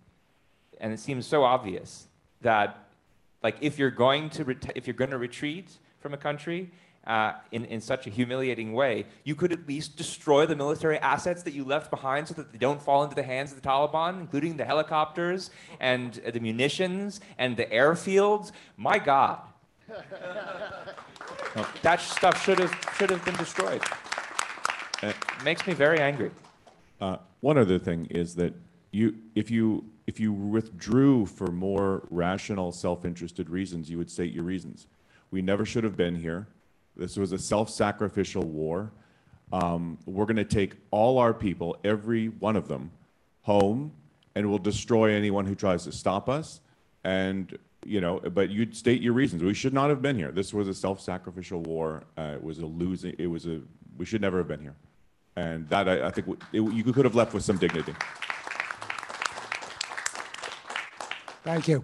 [0.80, 2.08] and it seems so obvious
[2.40, 2.88] that,
[3.40, 5.70] like, if you're going to ret- if you're going to retreat
[6.00, 6.70] from a country.
[7.08, 11.42] Uh, in, in such a humiliating way, you could at least destroy the military assets
[11.42, 14.20] that you left behind so that they don't fall into the hands of the Taliban,
[14.20, 15.48] including the helicopters
[15.80, 18.52] and uh, the munitions and the airfields.
[18.76, 19.40] My God.
[21.80, 23.82] that stuff should have, should have been destroyed.
[25.02, 26.30] It makes me very angry.
[27.00, 28.52] Uh, one other thing is that
[28.90, 34.44] you, if you, if you withdrew for more rational, self-interested reasons, you would state your
[34.44, 34.88] reasons.
[35.30, 36.48] We never should have been here.
[36.98, 38.90] This was a self-sacrificial war.
[39.52, 42.90] Um, we're going to take all our people, every one of them,
[43.42, 43.92] home,
[44.34, 46.60] and we'll destroy anyone who tries to stop us.
[47.04, 49.42] And you know, but you'd state your reasons.
[49.42, 50.32] We should not have been here.
[50.32, 52.02] This was a self-sacrificial war.
[52.18, 53.14] Uh, it was a losing.
[53.18, 53.60] It was a.
[53.96, 54.74] We should never have been here.
[55.36, 57.94] And that I, I think it, you could have left with some dignity.
[61.44, 61.82] Thank you.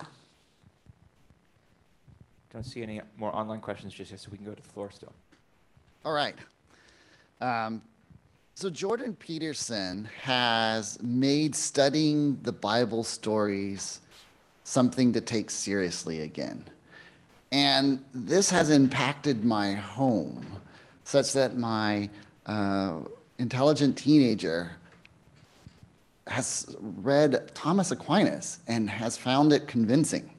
[2.54, 4.88] Don't see any more online questions just yet, so we can go to the floor
[4.92, 5.12] still.
[6.04, 6.36] All right.
[7.40, 7.82] Um,
[8.54, 14.02] so Jordan Peterson has made studying the Bible stories
[14.62, 16.64] something to take seriously again.
[17.50, 20.46] And this has impacted my home
[21.02, 22.08] such that my
[22.46, 23.00] uh,
[23.38, 24.70] intelligent teenager
[26.28, 30.30] has read Thomas Aquinas and has found it convincing.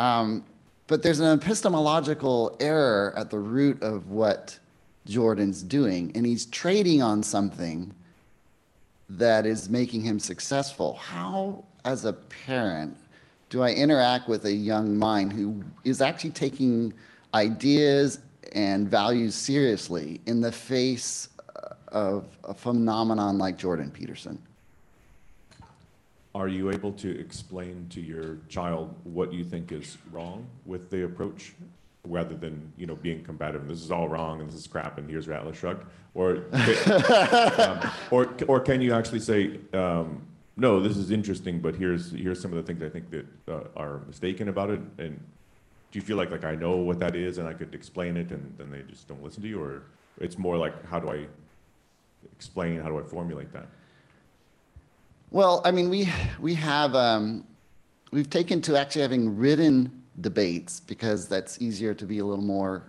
[0.00, 0.44] Um,
[0.86, 4.58] but there's an epistemological error at the root of what
[5.06, 7.94] Jordan's doing, and he's trading on something
[9.08, 10.94] that is making him successful.
[10.94, 12.96] How, as a parent,
[13.50, 16.92] do I interact with a young mind who is actually taking
[17.34, 18.18] ideas
[18.52, 21.28] and values seriously in the face
[21.88, 24.38] of a phenomenon like Jordan Peterson?
[26.34, 31.04] Are you able to explain to your child what you think is wrong with the
[31.04, 31.52] approach,
[32.04, 33.68] rather than you know being combative?
[33.68, 36.44] This is all wrong, and this is crap, and here's Atlas shrugged, or
[37.58, 40.22] um, or or can you actually say, um,
[40.56, 43.68] no, this is interesting, but here's here's some of the things I think that uh,
[43.76, 45.20] are mistaken about it, and
[45.92, 48.32] do you feel like like I know what that is and I could explain it,
[48.32, 49.82] and then they just don't listen to you, or
[50.20, 51.26] it's more like how do I
[52.34, 53.68] explain, how do I formulate that?
[55.30, 56.08] Well, I mean, we
[56.40, 57.44] we have um,
[58.12, 62.84] we've taken to actually having written debates because that's easier to be a little more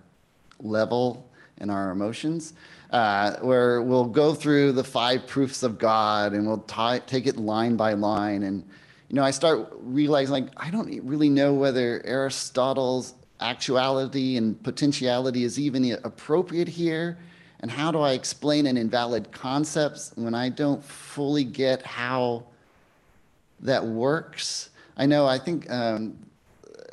[0.60, 1.28] level
[1.58, 2.52] in our emotions.
[2.90, 7.36] Uh, where we'll go through the five proofs of God and we'll ti take it
[7.36, 8.44] line by line.
[8.44, 8.62] And
[9.08, 15.44] you know, I start realizing like I don't really know whether Aristotle's actuality and potentiality
[15.44, 17.18] is even appropriate here.
[17.60, 22.44] And how do I explain an invalid concept when I don't fully get how
[23.60, 24.70] that works?
[24.96, 26.18] I know, I think um,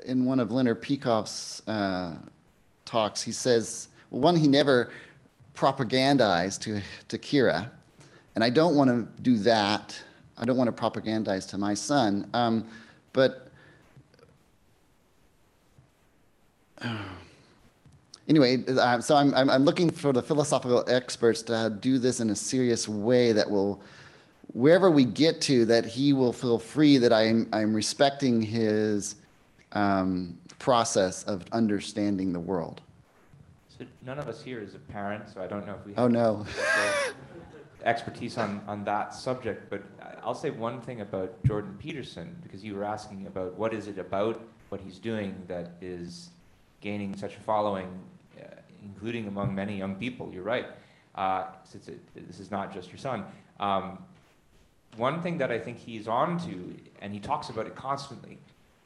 [0.05, 2.15] in one of Leonard Peikoff's uh,
[2.85, 4.91] talks, he says, well, one, he never
[5.55, 7.69] propagandized to, to Kira.
[8.35, 9.99] and I don't want to do that.
[10.37, 12.29] I don't want to propagandize to my son.
[12.33, 12.67] Um,
[13.11, 13.51] but
[18.27, 22.29] anyway, uh, so I'm, I'm, I'm looking for the philosophical experts to do this in
[22.29, 23.81] a serious way that will,
[24.53, 29.15] wherever we get to, that he will feel free that I'm, I'm respecting his
[29.73, 32.81] um, process of understanding the world.
[33.67, 35.93] So none of us here is a parent, so I don't know if we.
[35.97, 36.45] Oh, no.
[37.83, 39.83] expertise on, on that subject, but
[40.23, 43.97] I'll say one thing about Jordan Peterson, because you were asking about what is it
[43.97, 46.29] about what he's doing that is
[46.81, 47.89] gaining such a following,
[48.83, 50.29] including among many young people.
[50.33, 50.67] You're right.
[51.15, 53.23] Uh, since it, this is not just your son.
[53.59, 53.99] Um,
[54.97, 58.37] one thing that I think he's on to, and he talks about it constantly,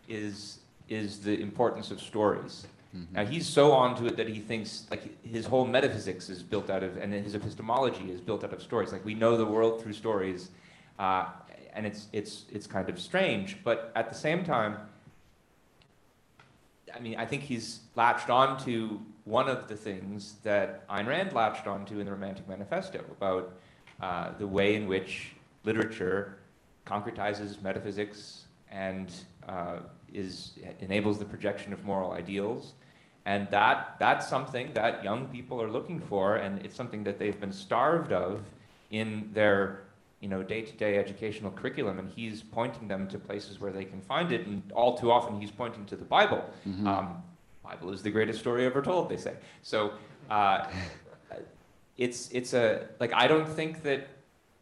[0.08, 2.66] is is the importance of stories.
[2.96, 3.16] Mm-hmm.
[3.16, 6.84] Now he's so onto it that he thinks like his whole metaphysics is built out
[6.84, 8.92] of, and his epistemology is built out of stories.
[8.92, 10.50] Like we know the world through stories,
[10.98, 11.26] uh,
[11.74, 13.58] and it's it's it's kind of strange.
[13.64, 14.78] But at the same time,
[16.96, 21.34] I mean, I think he's latched on to one of the things that Ayn Rand
[21.34, 23.58] latched onto in the Romantic Manifesto about
[24.02, 25.34] uh, the way in which
[25.66, 26.38] literature
[26.86, 29.12] concretizes metaphysics and
[29.50, 29.80] uh,
[30.14, 32.74] is enables the projection of moral ideals.
[33.26, 37.40] And that, that's something that young people are looking for, and it's something that they've
[37.40, 38.40] been starved of
[38.92, 39.84] in their
[40.22, 44.32] you know, day-to-day educational curriculum, and he's pointing them to places where they can find
[44.32, 44.48] it.
[44.48, 46.50] And all too often, he's pointing to the Bible.
[46.68, 46.88] Mm-hmm.
[46.88, 47.24] Um,
[47.68, 49.34] Bible is the greatest story ever told, they say.
[49.62, 49.94] So
[50.30, 50.68] uh,
[51.98, 54.08] it's it's a like I don't think that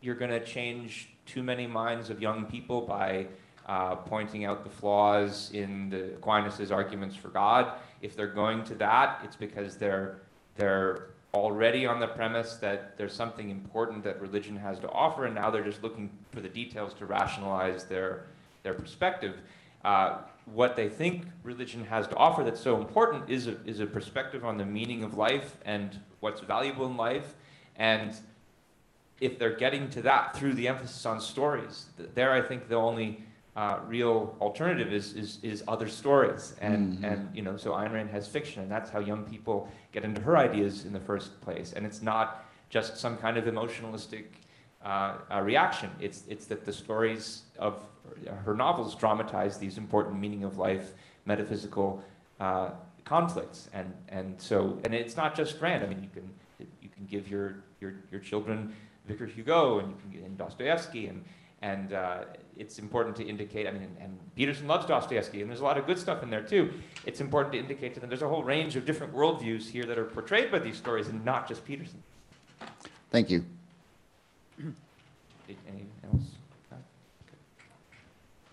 [0.01, 3.28] you're going to change too many minds of young people by
[3.68, 7.74] uh, pointing out the flaws in the Aquinas' arguments for God.
[8.01, 10.22] If they're going to that, it's because they're
[10.56, 15.36] they're already on the premise that there's something important that religion has to offer, and
[15.36, 18.26] now they're just looking for the details to rationalize their
[18.64, 19.36] their perspective.
[19.84, 23.86] Uh, what they think religion has to offer that's so important is a, is a
[23.86, 27.34] perspective on the meaning of life and what's valuable in life.
[27.76, 28.16] And
[29.20, 33.24] if they're getting to that through the emphasis on stories, there I think the only
[33.56, 36.56] uh, real alternative is, is, is other stories.
[36.62, 37.06] And, mm-hmm.
[37.06, 40.22] and, you know, so Ayn Rand has fiction, and that's how young people get into
[40.22, 41.74] her ideas in the first place.
[41.74, 44.26] And it's not just some kind of emotionalistic
[44.84, 45.89] uh, uh, reaction.
[46.00, 47.82] It's, it's that the stories of
[48.43, 50.91] her novels dramatize these important meaning of life,
[51.26, 52.03] metaphysical
[52.39, 52.72] uh,
[53.03, 53.70] conflicts.
[53.74, 55.84] And, and so, and it's not just Rand.
[55.84, 58.74] I mean, you can, you can give your, your, your children
[59.08, 61.24] Victor Hugo and you can get in Dostoevsky and,
[61.62, 62.26] and uh,
[62.58, 65.78] it's important to indicate, I mean, and, and Peterson loves Dostoevsky, and there's a lot
[65.78, 66.72] of good stuff in there too.
[67.06, 69.97] It's important to indicate to them there's a whole range of different worldviews here that
[69.97, 72.01] are portrayed by these stories and not just Peterson.
[73.10, 73.45] Thank you.
[75.47, 76.24] Anything else?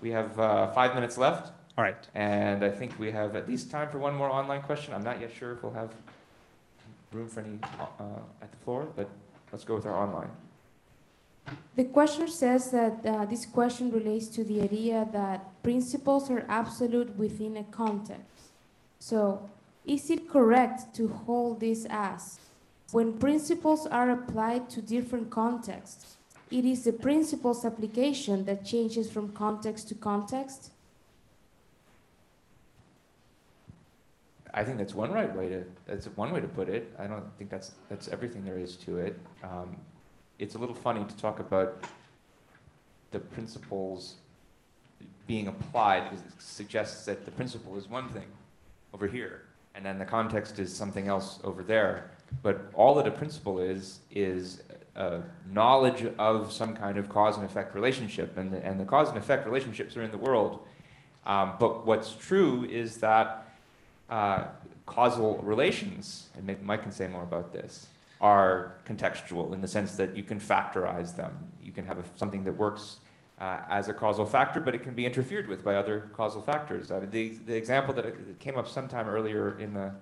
[0.02, 1.52] We have uh, five minutes left.
[1.78, 2.06] All right.
[2.14, 4.92] And I think we have at least time for one more online question.
[4.92, 5.94] I'm not yet sure if we'll have
[7.12, 9.08] room for any uh, at the floor, but
[9.52, 10.30] let's go with our online.
[11.76, 17.16] The questioner says that uh, this question relates to the idea that principles are absolute
[17.16, 18.50] within a context.
[18.98, 19.48] So,
[19.84, 22.38] is it correct to hold this as
[22.92, 26.11] when principles are applied to different contexts,
[26.52, 30.70] it is the principle's application that changes from context to context?
[34.54, 36.94] I think that's one right way to that's one way to put it.
[36.98, 39.18] I don't think that's that's everything there is to it.
[39.42, 39.76] Um,
[40.38, 41.84] it's a little funny to talk about
[43.12, 44.16] the principles
[45.26, 48.26] being applied because it suggests that the principle is one thing
[48.92, 49.44] over here,
[49.74, 52.10] and then the context is something else over there.
[52.42, 54.62] But all that a principle is is
[55.50, 59.18] knowledge of some kind of cause and effect relationship, and the, and the cause and
[59.18, 60.60] effect relationships are in the world.
[61.24, 63.48] Um, but what's true is that
[64.10, 64.44] uh,
[64.86, 67.86] causal relations, and Mike can say more about this,
[68.20, 71.32] are contextual in the sense that you can factorize them.
[71.62, 72.98] You can have a, something that works
[73.40, 76.90] uh, as a causal factor, but it can be interfered with by other causal factors.
[76.90, 79.92] I mean, the, the example that came up sometime earlier in the,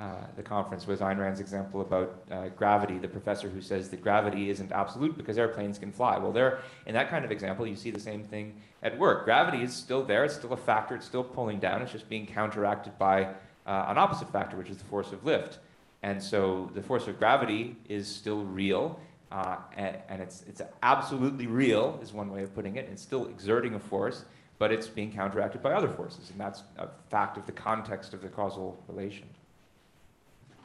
[0.00, 4.02] uh, the conference was Ayn Rand's example about uh, gravity, the professor who says that
[4.02, 6.16] gravity isn't absolute because airplanes can fly.
[6.16, 9.26] Well, there, in that kind of example, you see the same thing at work.
[9.26, 12.26] Gravity is still there, it's still a factor, it's still pulling down, it's just being
[12.26, 13.24] counteracted by
[13.66, 15.58] uh, an opposite factor, which is the force of lift.
[16.02, 18.98] And so the force of gravity is still real,
[19.30, 22.88] uh, and, and, it's, it's absolutely real, is one way of putting it.
[22.90, 24.24] It's still exerting a force,
[24.58, 28.22] but it's being counteracted by other forces, and that's a fact of the context of
[28.22, 29.28] the causal relation.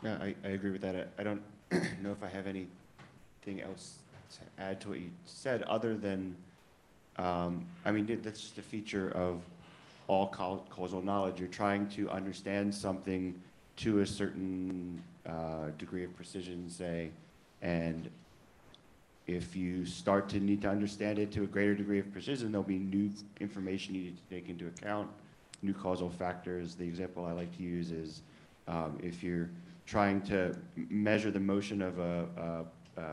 [0.06, 0.96] Yeah, I, I agree with that.
[0.96, 1.42] I, I don't
[2.04, 3.96] know if I have anything else
[4.34, 6.36] to add to what you said, other than,
[7.18, 9.42] um, I mean, that's just a feature of
[10.08, 11.40] all cau- causal knowledge.
[11.40, 13.34] You're trying to understand something
[13.78, 17.10] to a certain uh, degree of precision, say,
[17.64, 18.08] and
[19.26, 22.64] if you start to need to understand it to a greater degree of precision, there'll
[22.64, 25.10] be new information you need to take into account,
[25.64, 26.76] new causal factors.
[26.76, 28.22] The example I like to use is
[28.68, 29.50] um, if you're
[29.86, 30.56] trying to
[30.90, 32.26] measure the motion of a,
[32.98, 33.06] a, a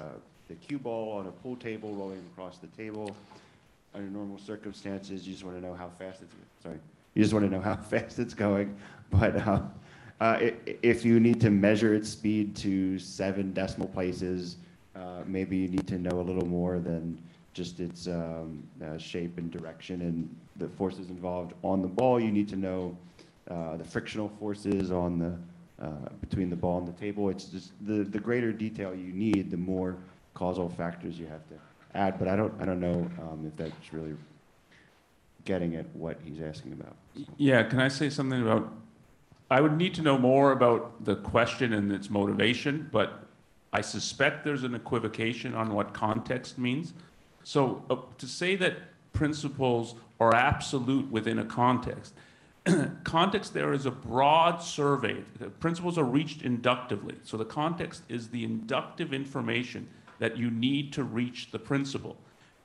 [0.48, 3.14] the cue ball on a pool table rolling across the table,
[3.94, 6.78] under normal circumstances, you just want to know how fast it's sorry,
[7.14, 8.74] you just want to know how fast it's going.
[9.10, 9.62] But uh,
[10.20, 10.38] uh,
[10.82, 14.56] if you need to measure its speed to seven decimal places,
[14.94, 17.18] uh, maybe you need to know a little more than
[17.54, 22.18] just its um, uh, shape and direction and the forces involved on the ball.
[22.18, 22.96] You need to know
[23.50, 25.36] uh, the frictional forces on the
[25.82, 27.28] uh, between the ball and the table.
[27.28, 29.96] It's just the the greater detail you need, the more
[30.34, 31.54] causal factors you have to
[31.94, 32.18] add.
[32.18, 34.14] But I don't I don't know um, if that's really
[35.44, 36.94] getting at what he's asking about.
[37.36, 38.72] Yeah, can I say something about,
[39.50, 43.26] I would need to know more about the question and its motivation, but
[43.72, 46.94] I suspect there's an equivocation on what context means.
[47.44, 48.74] So uh, to say that
[49.12, 52.14] principles are absolute within a context,
[53.04, 55.22] context there is a broad survey.
[55.38, 57.16] The principles are reached inductively.
[57.22, 59.88] So the context is the inductive information
[60.18, 62.16] that you need to reach the principle.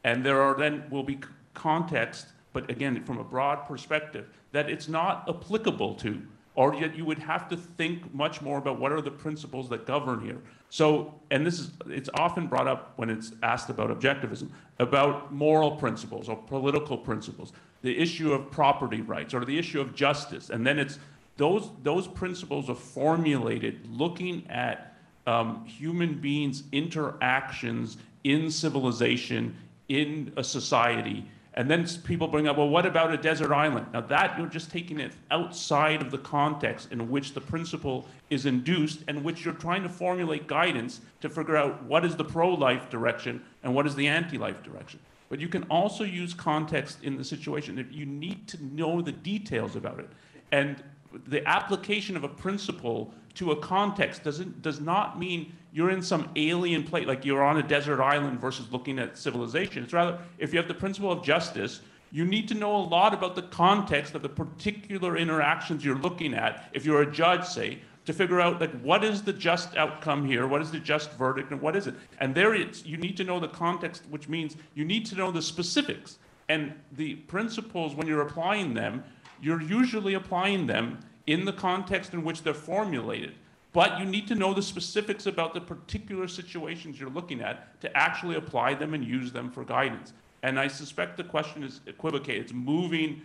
[0.03, 1.19] And there are then will be
[1.53, 6.21] context, but again, from a broad perspective, that it's not applicable to,
[6.53, 9.85] or yet you would have to think much more about what are the principles that
[9.85, 10.39] govern here.
[10.69, 15.71] So, and this is, it's often brought up when it's asked about objectivism, about moral
[15.71, 20.49] principles or political principles, the issue of property rights or the issue of justice.
[20.49, 20.99] And then it's,
[21.37, 24.95] those, those principles are formulated looking at
[25.27, 29.55] um, human beings' interactions in civilization,
[29.89, 31.25] in a society.
[31.53, 33.87] And then people bring up, well, what about a desert island?
[33.91, 38.45] Now, that you're just taking it outside of the context in which the principle is
[38.45, 42.53] induced and which you're trying to formulate guidance to figure out what is the pro
[42.53, 44.99] life direction and what is the anti life direction.
[45.29, 47.77] But you can also use context in the situation.
[47.77, 50.09] If you need to know the details about it.
[50.51, 50.81] And
[51.27, 56.29] the application of a principle to a context doesn't does not mean you're in some
[56.35, 60.51] alien place like you're on a desert island versus looking at civilization it's rather if
[60.53, 64.15] you have the principle of justice you need to know a lot about the context
[64.15, 68.59] of the particular interactions you're looking at if you're a judge say to figure out
[68.59, 71.85] like what is the just outcome here what is the just verdict and what is
[71.85, 75.13] it and there it's you need to know the context which means you need to
[75.13, 76.17] know the specifics
[76.49, 79.03] and the principles when you're applying them
[79.41, 83.35] you're usually applying them in the context in which they're formulated.
[83.73, 87.95] But you need to know the specifics about the particular situations you're looking at to
[87.95, 90.13] actually apply them and use them for guidance.
[90.41, 92.43] And I suspect the question is equivocated.
[92.43, 93.21] It's moving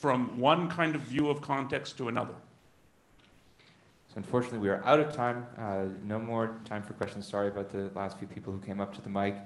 [0.00, 2.34] from one kind of view of context to another.
[4.16, 5.46] Unfortunately, we are out of time.
[5.58, 7.28] Uh, no more time for questions.
[7.28, 9.36] Sorry about the last few people who came up to the mic.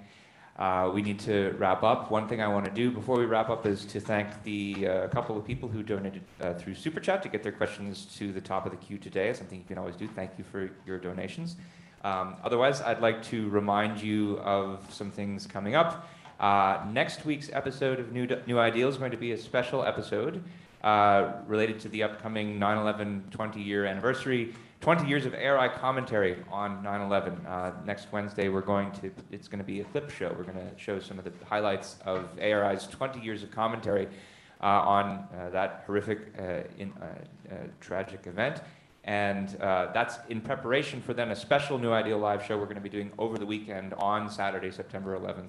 [0.56, 2.10] Uh, we need to wrap up.
[2.10, 5.08] One thing I want to do before we wrap up is to thank the uh,
[5.08, 8.40] couple of people who donated uh, through Super Chat to get their questions to the
[8.40, 9.32] top of the queue today.
[9.32, 10.06] Something you can always do.
[10.06, 11.56] Thank you for your donations.
[12.04, 16.08] Um, otherwise, I'd like to remind you of some things coming up.
[16.38, 20.42] Uh, next week's episode of New, New Ideal is going to be a special episode
[20.82, 24.54] uh, related to the upcoming 9 11 20 year anniversary.
[24.80, 27.46] 20 years of ARI commentary on 9 11.
[27.46, 30.34] Uh, next Wednesday, we're going to, it's going to be a clip show.
[30.36, 34.08] We're going to show some of the highlights of ARI's 20 years of commentary
[34.62, 36.92] uh, on uh, that horrific, uh, in,
[37.80, 38.60] tragic event.
[39.04, 42.82] And that's in preparation for then a special New Ideal live show we're going to
[42.82, 45.48] be doing over the weekend on Saturday, September 11th.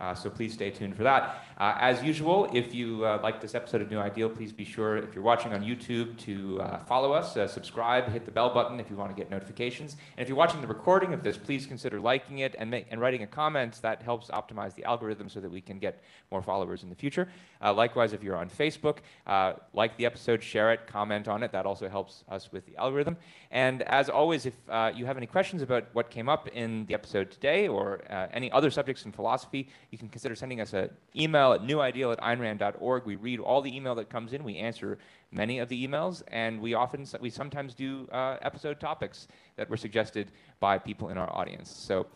[0.00, 1.44] Uh, so please stay tuned for that.
[1.56, 4.96] Uh, as usual, if you uh, like this episode of New Ideal, please be sure,
[4.96, 8.80] if you're watching on YouTube, to uh, follow us, uh, subscribe, hit the bell button
[8.80, 9.96] if you want to get notifications.
[10.16, 13.00] And if you're watching the recording of this, please consider liking it and, make, and
[13.00, 13.78] writing a comment.
[13.82, 17.28] That helps optimize the algorithm so that we can get more followers in the future.
[17.64, 21.50] Uh, likewise, if you're on Facebook, uh, like the episode, share it, comment on it.
[21.50, 23.16] That also helps us with the algorithm.
[23.50, 26.94] And as always, if uh, you have any questions about what came up in the
[26.94, 30.90] episode today or uh, any other subjects in philosophy, you can consider sending us an
[31.16, 33.06] email at newideal at aynrand.org.
[33.06, 34.44] We read all the email that comes in.
[34.44, 34.98] We answer
[35.32, 39.78] many of the emails, and we often, we sometimes do uh, episode topics that were
[39.78, 41.70] suggested by people in our audience.
[41.70, 42.06] So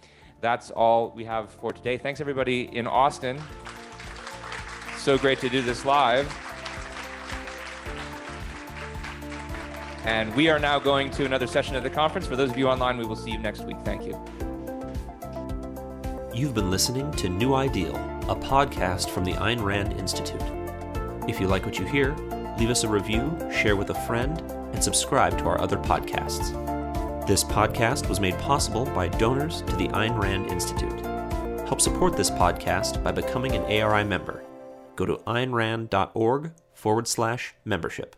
[0.40, 1.96] that's all we have for today.
[1.96, 3.40] Thanks everybody in Austin.
[5.08, 6.30] So great to do this live.
[10.04, 12.26] And we are now going to another session of the conference.
[12.26, 13.78] For those of you online, we will see you next week.
[13.86, 14.22] Thank you.
[16.34, 17.96] You've been listening to New Ideal,
[18.28, 20.42] a podcast from the Ayn Rand Institute.
[21.26, 22.14] If you like what you hear,
[22.58, 24.38] leave us a review, share with a friend,
[24.74, 26.52] and subscribe to our other podcasts.
[27.26, 31.00] This podcast was made possible by donors to the Ayn Rand Institute.
[31.66, 34.44] Help support this podcast by becoming an ARI member.
[34.98, 38.16] Go to aynrand.org forward slash membership.